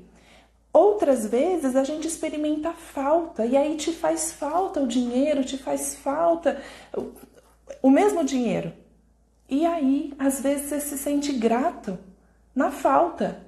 Outras 0.73 1.27
vezes 1.27 1.75
a 1.75 1.83
gente 1.83 2.07
experimenta 2.07 2.73
falta 2.73 3.45
e 3.45 3.57
aí 3.57 3.77
te 3.77 3.93
faz 3.93 4.33
falta 4.33 4.81
o 4.81 4.87
dinheiro, 4.87 5.45
te 5.45 5.59
faz 5.59 5.97
falta 5.97 6.63
o 7.83 7.91
mesmo 7.91 8.25
dinheiro. 8.25 8.73
E 9.49 9.67
aí, 9.67 10.15
às 10.17 10.41
vezes, 10.41 10.69
você 10.69 10.81
se 10.81 10.97
sente 10.97 11.33
grato 11.33 11.99
na 12.55 12.71
falta. 12.71 13.45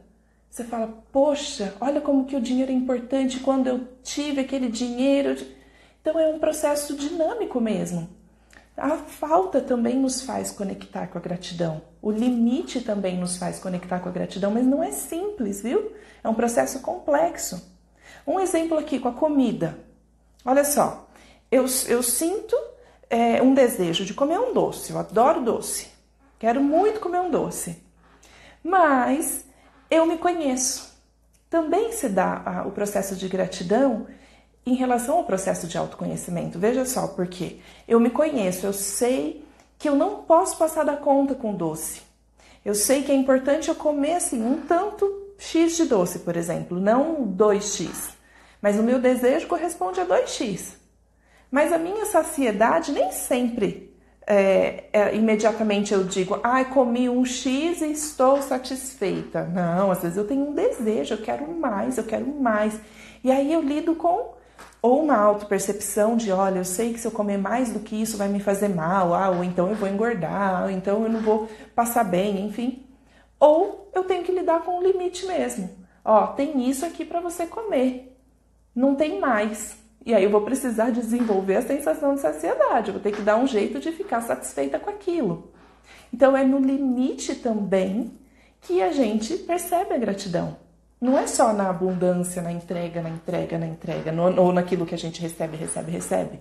Você 0.50 0.64
fala, 0.64 1.02
poxa, 1.12 1.74
olha 1.80 2.00
como 2.00 2.24
que 2.26 2.34
o 2.34 2.40
dinheiro 2.40 2.72
é 2.72 2.74
importante 2.74 3.38
quando 3.38 3.68
eu 3.68 3.88
tive 4.02 4.40
aquele 4.40 4.68
dinheiro. 4.68 5.36
Então 6.00 6.18
é 6.18 6.26
um 6.26 6.40
processo 6.40 6.96
dinâmico 6.96 7.60
mesmo. 7.60 8.08
A 8.82 8.96
falta 8.96 9.60
também 9.60 9.96
nos 9.96 10.22
faz 10.22 10.50
conectar 10.50 11.06
com 11.06 11.16
a 11.16 11.20
gratidão. 11.20 11.80
O 12.02 12.10
limite 12.10 12.80
também 12.80 13.16
nos 13.16 13.36
faz 13.36 13.60
conectar 13.60 14.00
com 14.00 14.08
a 14.08 14.12
gratidão, 14.12 14.50
mas 14.50 14.66
não 14.66 14.82
é 14.82 14.90
simples, 14.90 15.62
viu? 15.62 15.92
É 16.24 16.28
um 16.28 16.34
processo 16.34 16.80
complexo. 16.80 17.64
Um 18.26 18.40
exemplo 18.40 18.76
aqui 18.76 18.98
com 18.98 19.06
a 19.06 19.12
comida. 19.12 19.78
Olha 20.44 20.64
só, 20.64 21.08
eu, 21.48 21.64
eu 21.86 22.02
sinto 22.02 22.56
é, 23.08 23.40
um 23.40 23.54
desejo 23.54 24.04
de 24.04 24.14
comer 24.14 24.40
um 24.40 24.52
doce, 24.52 24.90
eu 24.90 24.98
adoro 24.98 25.44
doce, 25.44 25.86
quero 26.36 26.60
muito 26.60 26.98
comer 26.98 27.20
um 27.20 27.30
doce, 27.30 27.80
mas 28.64 29.44
eu 29.88 30.04
me 30.06 30.18
conheço. 30.18 30.92
Também 31.48 31.92
se 31.92 32.08
dá 32.08 32.42
a, 32.44 32.66
o 32.66 32.72
processo 32.72 33.14
de 33.14 33.28
gratidão 33.28 34.08
em 34.64 34.74
relação 34.74 35.16
ao 35.16 35.24
processo 35.24 35.66
de 35.66 35.76
autoconhecimento. 35.76 36.58
Veja 36.58 36.84
só, 36.84 37.08
porque 37.08 37.58
eu 37.86 37.98
me 37.98 38.10
conheço, 38.10 38.66
eu 38.66 38.72
sei 38.72 39.44
que 39.78 39.88
eu 39.88 39.96
não 39.96 40.22
posso 40.22 40.56
passar 40.56 40.84
da 40.84 40.96
conta 40.96 41.34
com 41.34 41.54
doce. 41.54 42.02
Eu 42.64 42.74
sei 42.74 43.02
que 43.02 43.10
é 43.10 43.14
importante 43.14 43.68
eu 43.68 43.74
comer 43.74 44.14
assim 44.14 44.40
um 44.40 44.60
tanto 44.60 45.04
X 45.38 45.76
de 45.76 45.86
doce, 45.86 46.20
por 46.20 46.36
exemplo, 46.36 46.78
não 46.78 47.26
2x. 47.26 48.10
Mas 48.60 48.78
o 48.78 48.82
meu 48.82 49.00
desejo 49.00 49.48
corresponde 49.48 50.00
a 50.00 50.06
2x. 50.06 50.76
Mas 51.50 51.72
a 51.72 51.78
minha 51.78 52.06
saciedade 52.06 52.92
nem 52.92 53.10
sempre 53.10 53.92
é, 54.24 54.84
é, 54.92 55.16
imediatamente 55.16 55.92
eu 55.92 56.04
digo, 56.04 56.38
ai, 56.44 56.62
ah, 56.62 56.64
comi 56.66 57.08
um 57.08 57.24
X 57.24 57.80
e 57.80 57.90
estou 57.90 58.40
satisfeita. 58.40 59.44
Não, 59.44 59.90
às 59.90 60.00
vezes 60.00 60.16
eu 60.16 60.26
tenho 60.26 60.48
um 60.48 60.54
desejo, 60.54 61.14
eu 61.14 61.18
quero 61.18 61.48
mais, 61.48 61.98
eu 61.98 62.04
quero 62.04 62.26
mais. 62.26 62.78
E 63.24 63.30
aí 63.30 63.52
eu 63.52 63.60
lido 63.60 63.96
com 63.96 64.34
ou 64.82 65.00
uma 65.00 65.16
autopercepção 65.16 66.16
de, 66.16 66.32
olha, 66.32 66.58
eu 66.58 66.64
sei 66.64 66.92
que 66.92 66.98
se 66.98 67.06
eu 67.06 67.12
comer 67.12 67.38
mais 67.38 67.72
do 67.72 67.78
que 67.78 67.94
isso 67.94 68.16
vai 68.16 68.28
me 68.28 68.40
fazer 68.40 68.66
mal, 68.66 69.14
ah, 69.14 69.30
ou 69.30 69.44
então 69.44 69.68
eu 69.68 69.76
vou 69.76 69.88
engordar, 69.88 70.64
ou 70.64 70.70
então 70.70 71.04
eu 71.04 71.08
não 71.08 71.20
vou 71.20 71.48
passar 71.72 72.02
bem, 72.02 72.44
enfim. 72.44 72.84
Ou 73.38 73.88
eu 73.94 74.02
tenho 74.02 74.24
que 74.24 74.32
lidar 74.32 74.62
com 74.62 74.78
o 74.78 74.82
limite 74.82 75.24
mesmo. 75.24 75.70
Ó, 76.04 76.26
tem 76.28 76.68
isso 76.68 76.84
aqui 76.84 77.04
para 77.04 77.20
você 77.20 77.46
comer. 77.46 78.18
Não 78.74 78.96
tem 78.96 79.20
mais. 79.20 79.76
E 80.04 80.12
aí 80.12 80.24
eu 80.24 80.30
vou 80.30 80.40
precisar 80.40 80.90
desenvolver 80.90 81.56
a 81.56 81.62
sensação 81.62 82.16
de 82.16 82.20
saciedade, 82.20 82.88
eu 82.88 82.94
vou 82.94 83.02
ter 83.02 83.12
que 83.12 83.22
dar 83.22 83.36
um 83.36 83.46
jeito 83.46 83.78
de 83.78 83.92
ficar 83.92 84.20
satisfeita 84.20 84.80
com 84.80 84.90
aquilo. 84.90 85.52
Então 86.12 86.36
é 86.36 86.42
no 86.42 86.58
limite 86.58 87.36
também 87.36 88.18
que 88.60 88.82
a 88.82 88.90
gente 88.90 89.34
percebe 89.38 89.94
a 89.94 89.98
gratidão. 89.98 90.56
Não 91.02 91.18
é 91.18 91.26
só 91.26 91.52
na 91.52 91.68
abundância, 91.68 92.40
na 92.40 92.52
entrega, 92.52 93.02
na 93.02 93.10
entrega, 93.10 93.58
na 93.58 93.66
entrega, 93.66 94.12
no, 94.12 94.40
ou 94.40 94.52
naquilo 94.52 94.86
que 94.86 94.94
a 94.94 94.98
gente 94.98 95.20
recebe, 95.20 95.56
recebe, 95.56 95.90
recebe. 95.90 96.38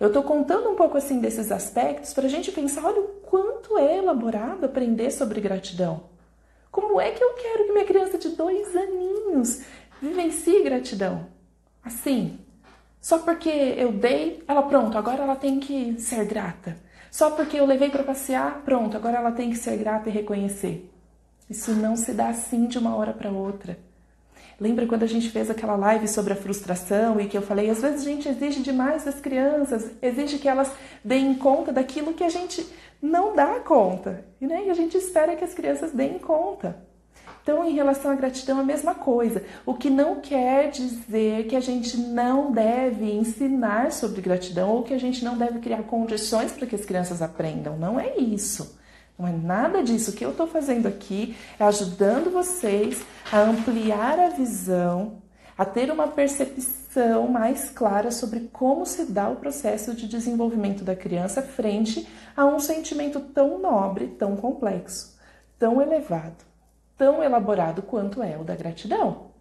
Eu 0.00 0.06
estou 0.06 0.22
contando 0.22 0.70
um 0.70 0.74
pouco 0.74 0.96
assim 0.96 1.20
desses 1.20 1.52
aspectos 1.52 2.14
para 2.14 2.24
a 2.24 2.30
gente 2.30 2.50
pensar, 2.50 2.82
olha 2.82 3.02
o 3.02 3.08
quanto 3.26 3.76
é 3.76 3.98
elaborado 3.98 4.64
aprender 4.64 5.10
sobre 5.10 5.38
gratidão. 5.38 6.04
Como 6.70 6.98
é 6.98 7.10
que 7.10 7.22
eu 7.22 7.34
quero 7.34 7.66
que 7.66 7.72
minha 7.72 7.84
criança 7.84 8.16
de 8.16 8.30
dois 8.30 8.74
aninhos 8.74 9.60
vivencie 10.00 10.62
gratidão? 10.62 11.26
Assim, 11.84 12.38
só 13.02 13.18
porque 13.18 13.50
eu 13.50 13.92
dei, 13.92 14.42
ela 14.48 14.62
pronto, 14.62 14.96
agora 14.96 15.24
ela 15.24 15.36
tem 15.36 15.60
que 15.60 16.00
ser 16.00 16.24
grata. 16.24 16.74
Só 17.10 17.32
porque 17.32 17.58
eu 17.58 17.66
levei 17.66 17.90
para 17.90 18.02
passear, 18.02 18.62
pronto, 18.64 18.96
agora 18.96 19.18
ela 19.18 19.32
tem 19.32 19.50
que 19.50 19.58
ser 19.58 19.76
grata 19.76 20.08
e 20.08 20.12
reconhecer. 20.12 20.90
Isso 21.48 21.72
não 21.72 21.96
se 21.96 22.12
dá 22.12 22.28
assim 22.28 22.66
de 22.66 22.78
uma 22.78 22.96
hora 22.96 23.12
para 23.12 23.30
outra. 23.30 23.78
Lembra 24.60 24.86
quando 24.86 25.02
a 25.02 25.06
gente 25.06 25.30
fez 25.30 25.50
aquela 25.50 25.76
live 25.76 26.06
sobre 26.06 26.32
a 26.32 26.36
frustração 26.36 27.20
e 27.20 27.26
que 27.26 27.36
eu 27.36 27.42
falei, 27.42 27.68
às 27.68 27.82
vezes 27.82 28.02
a 28.02 28.10
gente 28.10 28.28
exige 28.28 28.62
demais 28.62 29.04
das 29.04 29.20
crianças, 29.20 29.90
exige 30.00 30.38
que 30.38 30.48
elas 30.48 30.70
deem 31.04 31.34
conta 31.34 31.72
daquilo 31.72 32.14
que 32.14 32.22
a 32.22 32.28
gente 32.28 32.64
não 33.02 33.34
dá 33.34 33.60
conta. 33.60 34.24
E 34.40 34.46
né, 34.46 34.70
a 34.70 34.74
gente 34.74 34.96
espera 34.96 35.34
que 35.34 35.44
as 35.44 35.52
crianças 35.52 35.92
deem 35.92 36.18
conta. 36.18 36.76
Então, 37.42 37.62
em 37.62 37.74
relação 37.74 38.10
à 38.10 38.14
gratidão, 38.14 38.58
a 38.58 38.64
mesma 38.64 38.94
coisa. 38.94 39.44
O 39.66 39.74
que 39.74 39.90
não 39.90 40.20
quer 40.20 40.70
dizer 40.70 41.46
que 41.46 41.54
a 41.54 41.60
gente 41.60 41.94
não 41.98 42.50
deve 42.50 43.12
ensinar 43.12 43.92
sobre 43.92 44.22
gratidão 44.22 44.70
ou 44.70 44.82
que 44.82 44.94
a 44.94 44.98
gente 44.98 45.22
não 45.22 45.36
deve 45.36 45.58
criar 45.58 45.82
condições 45.82 46.52
para 46.52 46.66
que 46.66 46.74
as 46.74 46.86
crianças 46.86 47.20
aprendam. 47.20 47.76
Não 47.76 48.00
é 48.00 48.16
isso. 48.16 48.78
Não 49.18 49.28
é 49.28 49.32
nada 49.32 49.82
disso. 49.82 50.10
O 50.10 50.14
que 50.14 50.24
eu 50.24 50.30
estou 50.30 50.46
fazendo 50.46 50.86
aqui 50.86 51.36
é 51.58 51.64
ajudando 51.64 52.30
vocês 52.30 53.02
a 53.32 53.40
ampliar 53.40 54.18
a 54.18 54.28
visão, 54.30 55.22
a 55.56 55.64
ter 55.64 55.90
uma 55.90 56.08
percepção 56.08 57.28
mais 57.28 57.70
clara 57.70 58.10
sobre 58.10 58.48
como 58.52 58.84
se 58.84 59.10
dá 59.10 59.28
o 59.28 59.36
processo 59.36 59.94
de 59.94 60.08
desenvolvimento 60.08 60.84
da 60.84 60.96
criança 60.96 61.42
frente 61.42 62.08
a 62.36 62.44
um 62.44 62.58
sentimento 62.58 63.20
tão 63.20 63.58
nobre, 63.58 64.08
tão 64.08 64.36
complexo, 64.36 65.16
tão 65.58 65.80
elevado 65.80 66.54
tão 66.96 67.22
elaborado 67.22 67.82
quanto 67.82 68.22
é 68.22 68.36
o 68.36 68.44
da 68.44 68.54
gratidão. 68.54 69.32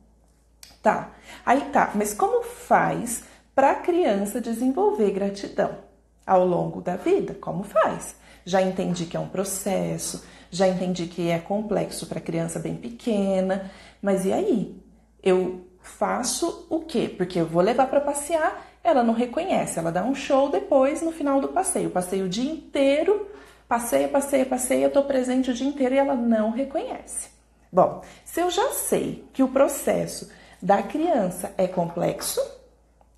Tá, 0.82 1.12
aí 1.46 1.70
tá, 1.72 1.92
mas 1.96 2.14
como 2.14 2.44
faz 2.44 3.24
para 3.56 3.72
a 3.72 3.76
criança 3.76 4.42
desenvolver 4.42 5.12
gratidão 5.12 5.78
ao 6.26 6.46
longo 6.46 6.82
da 6.82 6.96
vida? 6.96 7.34
Como 7.34 7.64
faz? 7.64 8.16
Já 8.46 8.62
entendi 8.62 9.06
que 9.06 9.16
é 9.16 9.20
um 9.20 9.28
processo, 9.28 10.24
já 10.52 10.68
entendi 10.68 11.08
que 11.08 11.30
é 11.30 11.40
complexo 11.40 12.06
para 12.06 12.20
criança 12.20 12.60
bem 12.60 12.76
pequena, 12.76 13.72
mas 14.02 14.26
e 14.26 14.34
aí? 14.34 14.76
Eu 15.22 15.66
faço 15.82 16.68
o 16.70 16.82
quê? 16.82 17.14
Porque 17.16 17.40
eu 17.40 17.46
vou 17.46 17.62
levar 17.62 17.88
para 17.88 18.02
passear, 18.02 18.66
ela 18.84 19.04
não 19.04 19.14
reconhece, 19.14 19.80
ela 19.80 19.92
dá 19.92 20.04
um 20.04 20.14
show 20.14 20.50
depois 20.50 21.02
no 21.02 21.12
final 21.12 21.40
do 21.40 21.50
passeio. 21.50 21.90
Passeio 21.90 22.26
o 22.26 22.30
dia 22.30 22.52
inteiro, 22.52 23.28
passeia, 23.68 24.08
passeia, 24.08 24.46
passeia, 24.46 24.84
eu 24.84 24.88
estou 24.90 25.04
presente 25.04 25.52
o 25.52 25.54
dia 25.54 25.68
inteiro 25.68 25.96
e 25.96 25.98
ela 25.98 26.16
não 26.16 26.52
reconhece. 26.52 27.30
Bom, 27.72 28.04
se 28.24 28.40
eu 28.40 28.52
já 28.52 28.70
sei 28.72 29.28
que 29.34 29.42
o 29.42 29.48
processo 29.48 30.30
da 30.62 30.84
criança 30.84 31.54
é 31.58 31.68
complexo, 31.68 32.40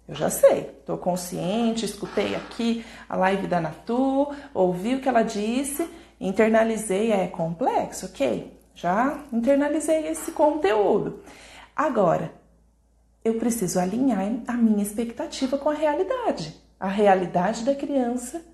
eu 0.07 0.13
já 0.13 0.29
sei, 0.29 0.75
estou 0.79 0.97
consciente, 0.97 1.85
escutei 1.85 2.35
aqui 2.35 2.85
a 3.09 3.15
live 3.15 3.47
da 3.47 3.59
Natu, 3.59 4.31
ouvi 4.53 4.95
o 4.95 5.01
que 5.01 5.09
ela 5.09 5.23
disse, 5.23 5.89
internalizei, 6.19 7.11
é 7.11 7.27
complexo, 7.27 8.05
ok? 8.05 8.55
Já 8.75 9.19
internalizei 9.33 10.07
esse 10.07 10.31
conteúdo. 10.31 11.21
Agora, 11.75 12.31
eu 13.23 13.39
preciso 13.39 13.79
alinhar 13.79 14.19
a 14.47 14.53
minha 14.53 14.83
expectativa 14.83 15.57
com 15.57 15.69
a 15.69 15.73
realidade. 15.73 16.55
A 16.79 16.87
realidade 16.87 17.63
da 17.63 17.73
criança 17.73 18.45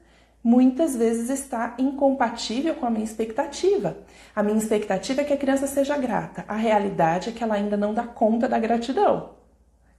muitas 0.41 0.96
vezes 0.96 1.29
está 1.29 1.75
incompatível 1.77 2.75
com 2.75 2.86
a 2.86 2.89
minha 2.89 3.03
expectativa. 3.03 3.98
A 4.34 4.41
minha 4.41 4.58
expectativa 4.58 5.22
é 5.22 5.24
que 5.25 5.34
a 5.34 5.38
criança 5.38 5.67
seja 5.67 5.98
grata. 5.98 6.46
A 6.48 6.55
realidade 6.55 7.29
é 7.29 7.31
que 7.34 7.43
ela 7.43 7.55
ainda 7.55 7.75
não 7.75 7.93
dá 7.93 8.03
conta 8.03 8.48
da 8.48 8.58
gratidão. 8.58 9.31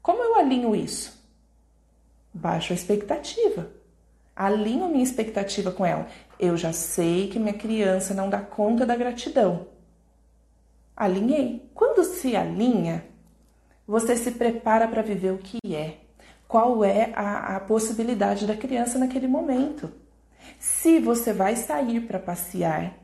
Como 0.01 0.23
eu 0.23 0.37
alinho 0.37 0.75
isso? 0.75 1.22
Baixo 2.33 2.73
a 2.73 2.77
expectativa. 2.77 3.71
Alinho 4.35 4.89
minha 4.89 5.05
expectativa 5.05 5.71
com 5.71 5.85
ela. 5.85 6.07
Eu 6.39 6.57
já 6.57 6.73
sei 6.73 7.29
que 7.29 7.39
minha 7.39 7.53
criança 7.53 8.15
não 8.15 8.31
dá 8.31 8.41
conta 8.41 8.87
da 8.87 8.97
gratidão. 8.97 9.67
Alinhei. 10.97 11.71
Quando 11.75 12.05
se 12.05 12.35
alinha, 12.35 13.05
você 13.87 14.17
se 14.17 14.33
prepara 14.33 14.89
para 14.89 15.03
viver 15.03 15.33
o 15.33 15.39
que 15.39 15.59
é. 15.75 15.99
Qual 16.49 16.85
é 16.85 17.13
a, 17.15 17.57
a 17.57 17.61
possibilidade 17.61 18.47
da 18.47 18.57
criança 18.57 18.99
naquele 18.99 19.27
momento? 19.27 19.93
Se 20.59 20.99
você 20.99 21.33
vai 21.33 21.57
sair 21.57 22.01
para 22.03 22.19
passear 22.19 22.95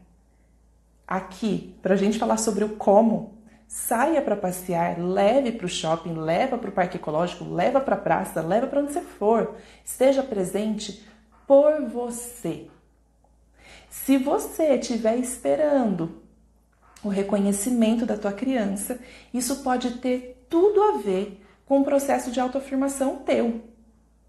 aqui, 1.06 1.74
para 1.80 1.94
a 1.94 1.96
gente 1.96 2.18
falar 2.18 2.36
sobre 2.36 2.64
o 2.64 2.76
como, 2.76 3.37
saia 3.68 4.22
para 4.22 4.34
passear, 4.34 4.98
leve 4.98 5.52
para 5.52 5.66
o 5.66 5.68
shopping, 5.68 6.14
leva 6.14 6.56
para 6.56 6.70
o 6.70 6.72
parque 6.72 6.96
ecológico, 6.96 7.44
leva 7.44 7.80
para 7.80 7.94
a 7.94 8.00
praça, 8.00 8.40
leva 8.40 8.66
para 8.66 8.80
onde 8.80 8.94
você 8.94 9.02
for. 9.02 9.54
Esteja 9.84 10.22
presente 10.22 11.06
por 11.46 11.82
você. 11.82 12.68
Se 13.90 14.16
você 14.16 14.74
estiver 14.74 15.18
esperando 15.18 16.22
o 17.04 17.10
reconhecimento 17.10 18.06
da 18.06 18.16
tua 18.16 18.32
criança, 18.32 18.98
isso 19.32 19.62
pode 19.62 19.98
ter 19.98 20.46
tudo 20.48 20.82
a 20.82 20.98
ver 20.98 21.44
com 21.66 21.80
o 21.80 21.84
processo 21.84 22.30
de 22.30 22.40
autoafirmação 22.40 23.16
teu. 23.16 23.60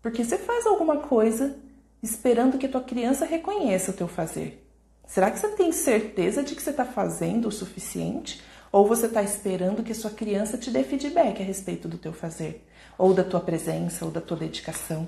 Porque 0.02 0.24
você 0.24 0.38
faz 0.38 0.68
alguma 0.68 0.98
coisa 0.98 1.58
esperando 2.04 2.58
que 2.58 2.66
a 2.66 2.70
tua 2.70 2.82
criança 2.82 3.26
reconheça 3.26 3.92
o 3.92 3.94
teu 3.94 4.08
fazer. 4.08 4.66
Será 5.08 5.32
que 5.32 5.40
você 5.40 5.48
tem 5.50 5.72
certeza 5.72 6.44
de 6.44 6.56
que 6.56 6.62
você 6.62 6.70
está 6.70 6.86
fazendo 6.86 7.48
o 7.48 7.52
suficiente? 7.52 8.42
Ou 8.72 8.88
você 8.88 9.08
está 9.08 9.24
esperando 9.24 9.84
que 9.84 9.94
sua 9.94 10.12
criança 10.12 10.58
te 10.58 10.70
dê 10.70 10.84
feedback 10.84 11.42
a 11.42 11.46
respeito 11.46 11.88
do 11.88 11.98
teu 11.98 12.14
fazer? 12.14 12.68
Ou 12.98 13.14
da 13.14 13.24
tua 13.24 13.40
presença, 13.40 14.06
ou 14.06 14.12
da 14.12 14.22
tua 14.22 14.38
dedicação? 14.38 15.08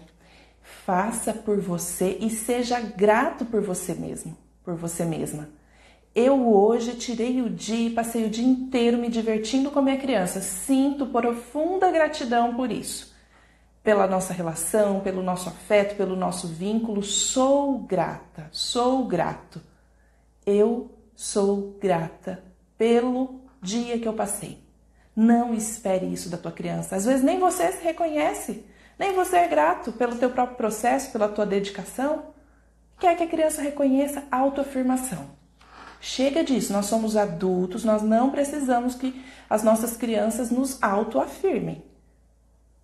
Faça 0.62 1.34
por 1.34 1.60
você 1.60 2.18
e 2.20 2.30
seja 2.30 2.80
grato 2.80 3.46
por 3.46 3.62
você 3.62 3.94
mesmo, 3.94 4.36
por 4.64 4.76
você 4.76 5.06
mesma. 5.06 5.50
Eu 6.14 6.54
hoje 6.54 6.96
tirei 6.96 7.42
o 7.42 7.50
dia 7.50 7.88
e 7.88 7.94
passei 7.94 8.26
o 8.26 8.30
dia 8.30 8.46
inteiro 8.46 8.98
me 8.98 9.10
divertindo 9.10 9.72
com 9.72 9.80
a 9.80 9.82
minha 9.82 9.98
criança. 9.98 10.42
Sinto 10.42 11.06
profunda 11.06 11.90
gratidão 11.92 12.56
por 12.56 12.72
isso. 12.72 13.16
Pela 13.84 14.08
nossa 14.08 14.34
relação, 14.34 15.00
pelo 15.00 15.24
nosso 15.24 15.50
afeto, 15.50 15.96
pelo 15.96 16.16
nosso 16.16 16.48
vínculo. 16.48 17.02
Sou 17.02 17.80
grata, 17.80 18.50
sou 18.52 19.06
grato. 19.06 19.62
Eu 20.46 20.92
sou 21.16 21.78
grata 21.80 22.44
pelo 22.78 23.41
dia 23.62 24.00
que 24.00 24.08
eu 24.08 24.14
passei. 24.14 24.64
Não 25.16 25.54
espere 25.54 26.06
isso 26.06 26.30
da 26.30 26.38
tua 26.38 26.52
criança. 26.52 26.96
Às 26.96 27.06
vezes 27.06 27.24
nem 27.24 27.40
você 27.40 27.72
se 27.72 27.84
reconhece, 27.84 28.66
nem 28.98 29.14
você 29.14 29.38
é 29.38 29.48
grato 29.48 29.92
pelo 29.92 30.16
teu 30.16 30.30
próprio 30.30 30.58
processo, 30.58 31.12
pela 31.12 31.28
tua 31.28 31.46
dedicação. 31.46 32.34
Quer 33.00 33.16
que 33.16 33.24
a 33.24 33.28
criança 33.28 33.62
reconheça 33.62 34.24
a 34.32 34.38
autoafirmação. 34.38 35.42
Chega 36.00 36.44
disso, 36.44 36.74
nós 36.74 36.88
somos 36.88 37.16
adultos, 37.16 37.84
nós 37.84 38.02
não 38.02 38.32
precisamos 38.32 38.96
que 38.96 39.24
as 39.50 39.62
nossas 39.62 39.96
crianças 39.96 40.50
nos 40.50 40.82
autoafirmem. 40.82 41.84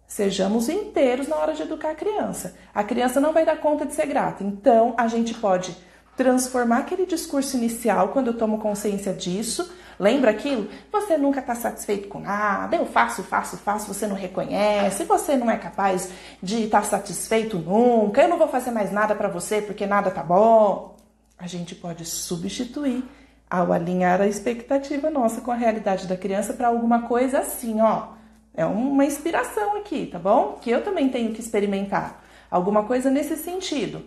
Sejamos 0.07 0.69
inteiros 0.69 1.27
na 1.27 1.35
hora 1.35 1.53
de 1.53 1.63
educar 1.63 1.91
a 1.91 1.95
criança. 1.95 2.55
A 2.73 2.83
criança 2.83 3.19
não 3.19 3.33
vai 3.33 3.43
dar 3.43 3.59
conta 3.59 3.85
de 3.85 3.93
ser 3.93 4.05
grata. 4.05 4.43
Então, 4.43 4.93
a 4.97 5.07
gente 5.07 5.33
pode 5.33 5.75
transformar 6.15 6.79
aquele 6.79 7.05
discurso 7.05 7.57
inicial 7.57 8.09
quando 8.09 8.27
eu 8.27 8.37
tomo 8.37 8.59
consciência 8.59 9.13
disso. 9.13 9.69
Lembra 9.99 10.31
aquilo? 10.31 10.69
Você 10.91 11.17
nunca 11.17 11.39
está 11.39 11.55
satisfeito 11.55 12.07
com 12.07 12.19
nada, 12.19 12.75
eu 12.75 12.85
faço, 12.85 13.23
faço, 13.23 13.57
faço, 13.57 13.93
você 13.93 14.05
não 14.05 14.15
reconhece, 14.15 15.03
você 15.05 15.35
não 15.35 15.49
é 15.49 15.57
capaz 15.57 16.11
de 16.41 16.65
estar 16.65 16.81
tá 16.81 16.87
satisfeito 16.87 17.57
nunca, 17.57 18.21
eu 18.21 18.29
não 18.29 18.37
vou 18.37 18.47
fazer 18.47 18.71
mais 18.71 18.91
nada 18.91 19.15
para 19.15 19.27
você 19.27 19.61
porque 19.61 19.85
nada 19.85 20.11
tá 20.11 20.21
bom 20.21 20.97
a 21.37 21.45
gente 21.45 21.75
pode 21.75 22.03
substituir 22.03 23.03
ao 23.49 23.71
alinhar 23.71 24.19
a 24.21 24.27
expectativa 24.27 25.09
nossa 25.09 25.39
com 25.41 25.51
a 25.51 25.55
realidade 25.55 26.07
da 26.07 26.17
criança 26.17 26.53
para 26.53 26.67
alguma 26.67 27.03
coisa 27.03 27.39
assim, 27.39 27.79
ó. 27.79 28.09
É 28.53 28.65
uma 28.65 29.05
inspiração 29.05 29.77
aqui, 29.77 30.07
tá 30.07 30.17
bom? 30.17 30.57
Que 30.59 30.71
eu 30.71 30.83
também 30.83 31.09
tenho 31.09 31.31
que 31.31 31.39
experimentar. 31.39 32.23
Alguma 32.49 32.83
coisa 32.85 33.09
nesse 33.11 33.37
sentido. 33.37 34.03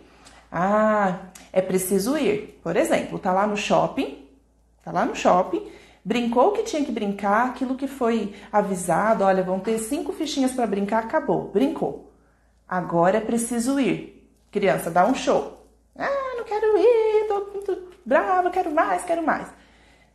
Ah, 0.51 1.19
é 1.53 1.61
preciso 1.61 2.17
ir. 2.17 2.59
Por 2.61 2.75
exemplo, 2.75 3.17
tá 3.17 3.31
lá 3.31 3.47
no 3.47 3.55
shopping, 3.55 4.27
tá 4.83 4.91
lá 4.91 5.05
no 5.05 5.15
shopping, 5.15 5.65
brincou 6.03 6.51
que 6.51 6.63
tinha 6.63 6.83
que 6.83 6.91
brincar, 6.91 7.47
aquilo 7.47 7.75
que 7.75 7.87
foi 7.87 8.33
avisado, 8.51 9.23
olha, 9.23 9.43
vão 9.43 9.59
ter 9.59 9.77
cinco 9.79 10.11
fichinhas 10.11 10.51
para 10.51 10.67
brincar, 10.67 11.03
acabou, 11.03 11.49
brincou. 11.49 12.11
Agora 12.67 13.17
é 13.17 13.21
preciso 13.21 13.79
ir. 13.79 14.29
Criança, 14.51 14.89
dá 14.89 15.05
um 15.05 15.13
show. 15.13 15.65
Ah, 15.95 16.35
não 16.37 16.43
quero 16.43 16.77
ir, 16.77 17.27
tô 17.27 17.51
muito 17.53 17.91
brava, 18.05 18.49
quero 18.49 18.71
mais, 18.71 19.03
quero 19.03 19.23
mais. 19.23 19.47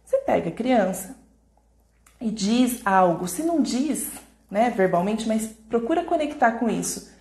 Você 0.04 0.18
pega 0.18 0.50
a 0.50 0.52
criança 0.52 1.16
e 2.20 2.30
diz 2.30 2.80
algo, 2.86 3.26
se 3.28 3.42
não 3.42 3.60
diz, 3.60 4.10
né, 4.50 4.70
verbalmente, 4.70 5.26
mas 5.26 5.46
procura 5.68 6.04
conectar 6.04 6.52
com 6.52 6.68
isso. 6.68 7.12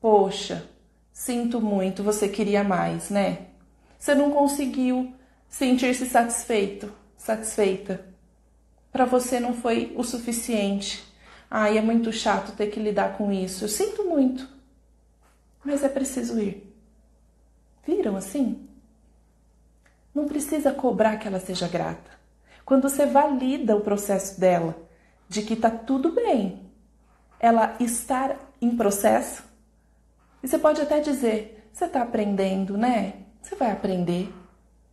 Poxa, 0.00 0.68
sinto 1.12 1.60
muito, 1.60 2.02
você 2.02 2.28
queria 2.28 2.64
mais, 2.64 3.10
né? 3.10 3.46
Você 3.98 4.14
não 4.14 4.30
conseguiu 4.30 5.12
sentir-se 5.48 6.06
satisfeito, 6.06 6.92
satisfeita. 7.20 8.04
Para 8.90 9.04
você 9.04 9.38
não 9.38 9.52
foi 9.52 9.92
o 9.94 10.02
suficiente. 10.02 11.06
Ai, 11.50 11.76
é 11.76 11.82
muito 11.82 12.10
chato 12.12 12.56
ter 12.56 12.68
que 12.68 12.80
lidar 12.80 13.18
com 13.18 13.30
isso. 13.30 13.64
Eu 13.64 13.68
sinto 13.68 14.04
muito. 14.04 14.48
Mas 15.62 15.84
é 15.84 15.88
preciso 15.88 16.40
ir. 16.40 16.66
Viram 17.86 18.16
assim? 18.16 18.66
Não 20.14 20.26
precisa 20.26 20.72
cobrar 20.72 21.18
que 21.18 21.28
ela 21.28 21.38
seja 21.38 21.68
grata. 21.68 22.10
Quando 22.64 22.88
você 22.88 23.04
valida 23.04 23.76
o 23.76 23.82
processo 23.82 24.40
dela, 24.40 24.76
de 25.28 25.42
que 25.42 25.54
tá 25.54 25.70
tudo 25.70 26.12
bem, 26.12 26.70
ela 27.38 27.76
estar 27.78 28.36
em 28.60 28.76
processo, 28.76 29.44
e 30.42 30.48
você 30.48 30.58
pode 30.58 30.80
até 30.80 31.00
dizer: 31.00 31.68
você 31.72 31.84
está 31.84 32.02
aprendendo, 32.02 32.78
né? 32.78 33.24
Você 33.42 33.54
vai 33.54 33.70
aprender. 33.70 34.32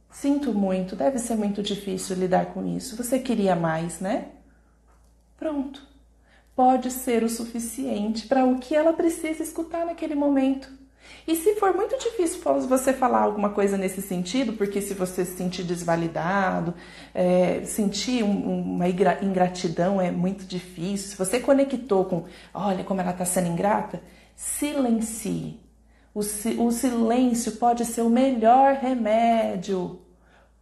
Sinto 0.10 0.54
muito, 0.54 0.96
deve 0.96 1.20
ser 1.20 1.36
muito 1.36 1.62
difícil 1.62 2.15
lidar 2.15 2.48
com 2.48 2.65
isso. 2.65 2.96
Você 2.96 3.20
queria 3.20 3.56
mais, 3.56 4.00
né? 4.00 4.30
Pronto. 5.38 5.82
Pode 6.56 6.89
ser 6.89 7.24
o 7.24 7.30
suficiente 7.30 8.28
para 8.28 8.43
o 8.43 8.58
que 8.58 8.76
ela 8.76 8.93
precisa 8.93 9.43
escutar 9.43 9.86
naquele 9.86 10.15
momento. 10.15 10.70
E 11.28 11.36
se 11.36 11.56
for 11.56 11.74
muito 11.74 11.98
difícil 12.00 12.41
você 12.67 12.93
falar 12.93 13.20
alguma 13.20 13.50
coisa 13.50 13.78
nesse 13.78 14.02
sentido, 14.02 14.54
porque 14.54 14.82
se 14.82 14.93
você 14.93 15.26
se 15.26 15.38
sentir 15.38 15.63
desvalidado, 15.63 16.74
é, 17.13 17.63
sentir 17.65 18.24
um, 18.24 18.76
uma 18.76 18.88
ingratidão 18.88 20.02
é 20.02 20.10
muito 20.10 20.46
difícil, 20.46 21.10
se 21.10 21.15
você 21.17 21.39
conectou 21.39 22.06
com, 22.06 22.26
olha 22.54 22.84
como 22.84 23.02
ela 23.02 23.12
está 23.12 23.26
sendo 23.26 23.50
ingrata, 23.50 24.02
silencie. 24.36 25.60
O, 26.17 26.65
o 26.65 26.71
silêncio 26.71 27.51
pode 27.58 27.86
ser 27.86 28.01
o 28.01 28.10
melhor 28.10 28.73
remédio. 28.73 30.01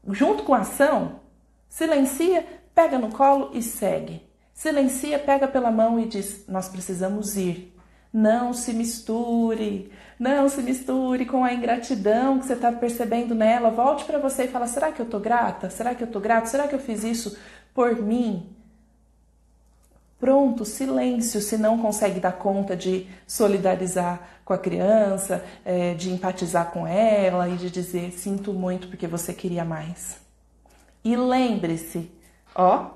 Junto 0.10 0.44
com 0.44 0.54
a 0.54 0.60
ação, 0.60 1.22
silencia, 1.70 2.46
pega 2.74 3.00
no 3.00 3.10
colo 3.10 3.52
e 3.54 3.62
segue. 3.62 4.22
Silencia, 4.54 5.18
pega 5.18 5.48
pela 5.48 5.72
mão 5.72 5.98
e 5.98 6.08
diz: 6.08 6.46
Nós 6.50 6.68
precisamos 6.68 7.38
ir. 7.38 7.74
Não 8.12 8.52
se 8.52 8.74
misture, 8.74 9.90
não 10.20 10.50
se 10.50 10.62
misture 10.62 11.26
com 11.26 11.42
a 11.42 11.54
ingratidão 11.54 12.38
que 12.38 12.48
você 12.48 12.54
está 12.54 12.74
percebendo 12.74 13.34
nela. 13.34 13.70
Volte 13.70 14.04
para 14.04 14.20
você 14.20 14.44
e 14.44 14.50
fala: 14.50 14.68
será 14.68 14.92
que 14.92 15.02
eu 15.02 15.06
estou 15.06 15.22
grata? 15.22 15.70
Será 15.70 15.96
que 15.96 16.04
eu 16.04 16.08
estou 16.08 16.22
grato? 16.22 16.48
Será 16.48 16.68
que 16.68 16.76
eu 16.76 16.80
fiz 16.80 17.02
isso 17.06 17.38
por 17.74 17.96
mim? 17.96 18.54
Pronto, 20.20 20.64
silêncio 20.64 21.42
se 21.42 21.58
não 21.58 21.78
consegue 21.78 22.20
dar 22.20 22.34
conta 22.34 22.76
de 22.76 23.08
solidarizar 23.28 24.40
com 24.46 24.54
a 24.54 24.58
criança, 24.58 25.44
é, 25.66 25.94
de 25.94 26.12
empatizar 26.12 26.72
com 26.72 26.88
ela 26.88 27.50
e 27.50 27.58
de 27.58 27.70
dizer 27.70 28.12
sinto 28.12 28.54
muito 28.54 28.88
porque 28.88 29.08
você 29.08 29.34
queria 29.34 29.66
mais. 29.66 30.18
E 31.04 31.16
lembre-se, 31.16 32.10
ó, 32.56 32.92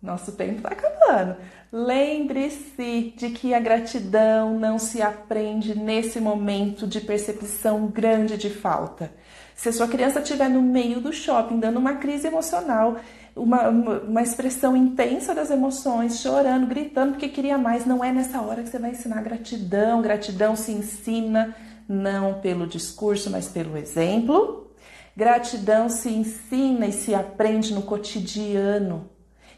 nosso 0.00 0.32
tempo 0.32 0.56
está 0.56 0.70
acabando. 0.70 1.36
Lembre-se 1.72 3.12
de 3.16 3.30
que 3.30 3.52
a 3.52 3.60
gratidão 3.60 4.58
não 4.58 4.78
se 4.78 5.02
aprende 5.02 5.76
nesse 5.76 6.20
momento 6.20 6.86
de 6.86 7.00
percepção 7.00 7.86
grande 7.86 8.36
de 8.36 8.48
falta. 8.48 9.12
Se 9.54 9.68
a 9.68 9.72
sua 9.72 9.86
criança 9.86 10.20
estiver 10.20 10.48
no 10.48 10.62
meio 10.62 11.00
do 11.00 11.12
shopping, 11.12 11.60
dando 11.60 11.78
uma 11.78 11.96
crise 11.96 12.26
emocional, 12.26 12.96
uma, 13.34 13.68
uma, 13.68 14.22
expressão 14.22 14.76
intensa 14.76 15.34
das 15.34 15.50
emoções, 15.50 16.20
chorando, 16.20 16.66
gritando 16.66 17.12
porque 17.12 17.28
queria 17.28 17.56
mais, 17.56 17.86
não 17.86 18.04
é 18.04 18.12
nessa 18.12 18.40
hora 18.40 18.62
que 18.62 18.68
você 18.68 18.78
vai 18.78 18.90
ensinar 18.90 19.22
gratidão. 19.22 20.02
Gratidão 20.02 20.56
se 20.56 20.72
ensina 20.72 21.54
não 21.88 22.40
pelo 22.40 22.66
discurso, 22.66 23.30
mas 23.30 23.48
pelo 23.48 23.76
exemplo. 23.76 24.70
Gratidão 25.16 25.88
se 25.88 26.10
ensina 26.10 26.86
e 26.86 26.92
se 26.92 27.14
aprende 27.14 27.74
no 27.74 27.82
cotidiano 27.82 29.10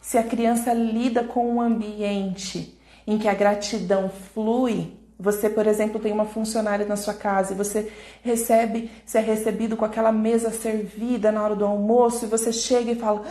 se 0.03 0.19
a 0.19 0.23
criança 0.25 0.75
lida 0.75 1.23
com 1.23 1.55
um 1.55 1.61
ambiente 1.61 2.77
em 3.07 3.17
que 3.17 3.29
a 3.29 3.35
gratidão 3.35 4.11
flui, 4.11 4.97
você, 5.23 5.49
por 5.49 5.67
exemplo, 5.67 6.01
tem 6.01 6.13
uma 6.13 6.25
funcionária 6.25 6.85
na 6.85 6.97
sua 6.97 7.15
casa 7.15 7.53
e 7.53 7.57
você 7.57 7.93
recebe, 8.23 8.91
se 9.07 9.17
é 9.17 9.21
recebido 9.21 9.77
com 9.77 9.85
aquela 9.85 10.11
mesa 10.11 10.51
servida 10.51 11.31
na 11.31 11.43
hora 11.43 11.55
do 11.55 11.65
almoço 11.65 12.25
e 12.25 12.29
você 12.29 12.53
chega 12.53 12.91
e 12.91 12.97
fala: 12.97 13.23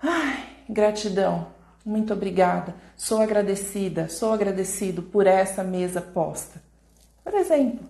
"Ai, 0.00 0.44
gratidão. 0.68 1.48
Muito 1.84 2.12
obrigada. 2.12 2.74
Sou 2.96 3.20
agradecida, 3.20 4.08
sou 4.08 4.32
agradecido 4.32 5.02
por 5.02 5.26
essa 5.26 5.64
mesa 5.64 6.00
posta." 6.00 6.62
Por 7.24 7.34
exemplo, 7.34 7.80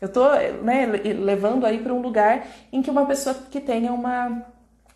eu 0.00 0.06
estou 0.06 0.28
né, 0.62 0.86
levando 0.86 1.66
aí 1.66 1.78
para 1.78 1.92
um 1.92 2.00
lugar 2.00 2.46
em 2.72 2.80
que 2.80 2.90
uma 2.90 3.04
pessoa 3.04 3.34
que 3.50 3.60
tenha 3.60 3.92
uma, 3.92 4.42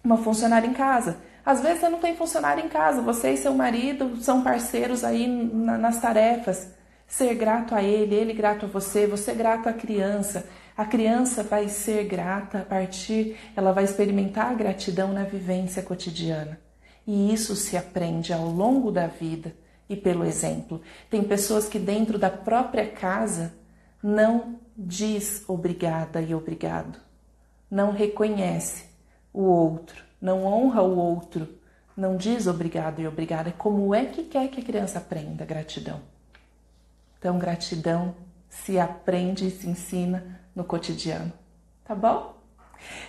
uma 0.03 0.17
funcionária 0.17 0.67
em 0.67 0.73
casa 0.73 1.19
às 1.49 1.63
vezes 1.63 1.81
você 1.81 1.89
não 1.89 1.99
tem 1.99 2.15
funcionário 2.15 2.63
em 2.63 2.69
casa, 2.69 3.01
você 3.01 3.31
e 3.31 3.37
seu 3.39 3.55
marido 3.55 4.19
são 4.21 4.43
parceiros 4.43 5.03
aí 5.03 5.27
nas 5.27 5.99
tarefas. 5.99 6.69
Ser 7.09 7.35
grato 7.35 7.75
a 7.75 7.83
ele, 7.83 8.15
ele 8.15 8.35
grato 8.35 8.67
a 8.67 8.69
você, 8.69 9.07
você 9.07 9.33
grato 9.33 9.67
à 9.67 9.73
criança. 9.73 10.47
A 10.77 10.85
criança 10.85 11.43
vai 11.43 11.69
ser 11.69 12.05
grata 12.05 12.59
a 12.59 12.65
partir, 12.65 13.37
ela 13.57 13.73
vai 13.73 13.85
experimentar 13.85 14.51
a 14.53 14.55
gratidão 14.55 15.13
na 15.13 15.25
vivência 15.25 15.83
cotidiana. 15.83 16.61
E 17.07 17.33
isso 17.33 17.57
se 17.57 17.79
aprende 17.79 18.31
ao 18.31 18.45
longo 18.45 18.93
da 18.93 19.07
vida 19.07 19.57
e 19.89 19.97
pelo 19.97 20.25
exemplo. 20.25 20.83
Tem 21.09 21.25
pessoas 21.25 21.67
que 21.67 21.79
dentro 21.79 22.19
da 22.19 22.29
própria 22.29 22.87
casa 22.87 23.55
não 24.03 24.61
diz 24.77 25.43
obrigada 25.49 26.21
e 26.21 26.35
obrigado, 26.35 27.01
não 27.71 27.91
reconhece 27.91 28.85
o 29.33 29.43
outro, 29.43 30.05
não 30.21 30.45
honra 30.45 30.83
o 30.83 30.97
outro, 30.97 31.49
não 31.97 32.17
diz 32.17 32.47
obrigado 32.47 33.01
e 33.01 33.09
obrigada. 33.09 33.49
É 33.49 33.53
como 33.53 33.95
é 33.95 34.05
que 34.05 34.25
quer 34.25 34.49
que 34.49 34.61
a 34.61 34.65
criança 34.65 34.99
aprenda 34.99 35.45
gratidão. 35.47 36.01
Então, 37.19 37.39
gratidão 37.39 38.15
se 38.49 38.79
aprende 38.79 39.47
e 39.47 39.51
se 39.51 39.69
ensina 39.69 40.41
no 40.55 40.65
cotidiano. 40.65 41.33
Tá 41.85 41.95
bom? 41.95 42.39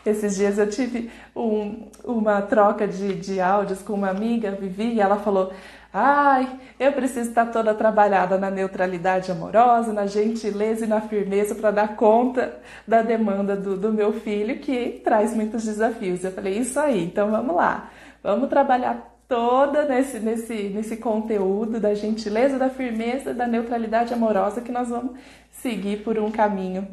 Esses 0.06 0.36
dias 0.36 0.58
eu 0.58 0.70
tive 0.70 1.12
um, 1.36 1.90
uma 2.04 2.42
troca 2.42 2.88
de, 2.88 3.16
de 3.16 3.40
áudios 3.40 3.82
com 3.82 3.94
uma 3.94 4.10
amiga, 4.10 4.52
Vivi, 4.52 4.94
e 4.94 5.02
ela 5.02 5.18
falou: 5.18 5.52
Ai, 5.94 6.60
eu 6.80 6.92
preciso 6.94 7.30
estar 7.30 7.48
toda 7.48 7.74
trabalhada 7.74 8.38
na 8.38 8.50
neutralidade 8.50 9.32
amorosa, 9.32 9.94
na 9.94 10.06
gentileza 10.06 10.86
e 10.86 10.88
na 10.88 11.02
firmeza 11.02 11.56
para 11.56 11.72
dar 11.72 11.96
conta 11.96 12.60
da 12.88 13.02
demanda 13.02 13.56
do, 13.56 13.78
do 13.78 13.92
meu 13.92 14.14
filho, 14.14 14.60
que 14.60 15.02
traz 15.04 15.36
muitos 15.36 15.66
desafios. 15.66 16.24
Eu 16.24 16.32
falei: 16.32 16.58
Isso 16.58 16.80
aí, 16.80 17.04
então 17.04 17.30
vamos 17.30 17.56
lá, 17.56 17.90
vamos 18.24 18.50
trabalhar 18.50 19.09
toda 19.30 19.86
nesse, 19.86 20.20
nesse, 20.20 20.70
nesse 20.70 20.98
conteúdo 20.98 21.80
da 21.80 21.94
gentileza, 21.94 22.58
da 22.58 22.70
firmeza, 22.70 23.34
da 23.34 23.48
neutralidade 23.48 24.14
amorosa 24.14 24.60
que 24.60 24.72
nós 24.72 24.90
vamos 24.90 25.18
seguir 25.52 26.04
por 26.04 26.18
um 26.18 26.32
caminho 26.32 26.88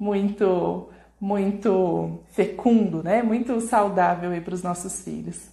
muito 0.00 0.88
muito 1.20 2.20
fecundo, 2.30 3.02
né? 3.02 3.22
Muito 3.24 3.60
saudável 3.60 4.30
para 4.40 4.54
os 4.54 4.62
nossos 4.62 5.02
filhos. 5.02 5.50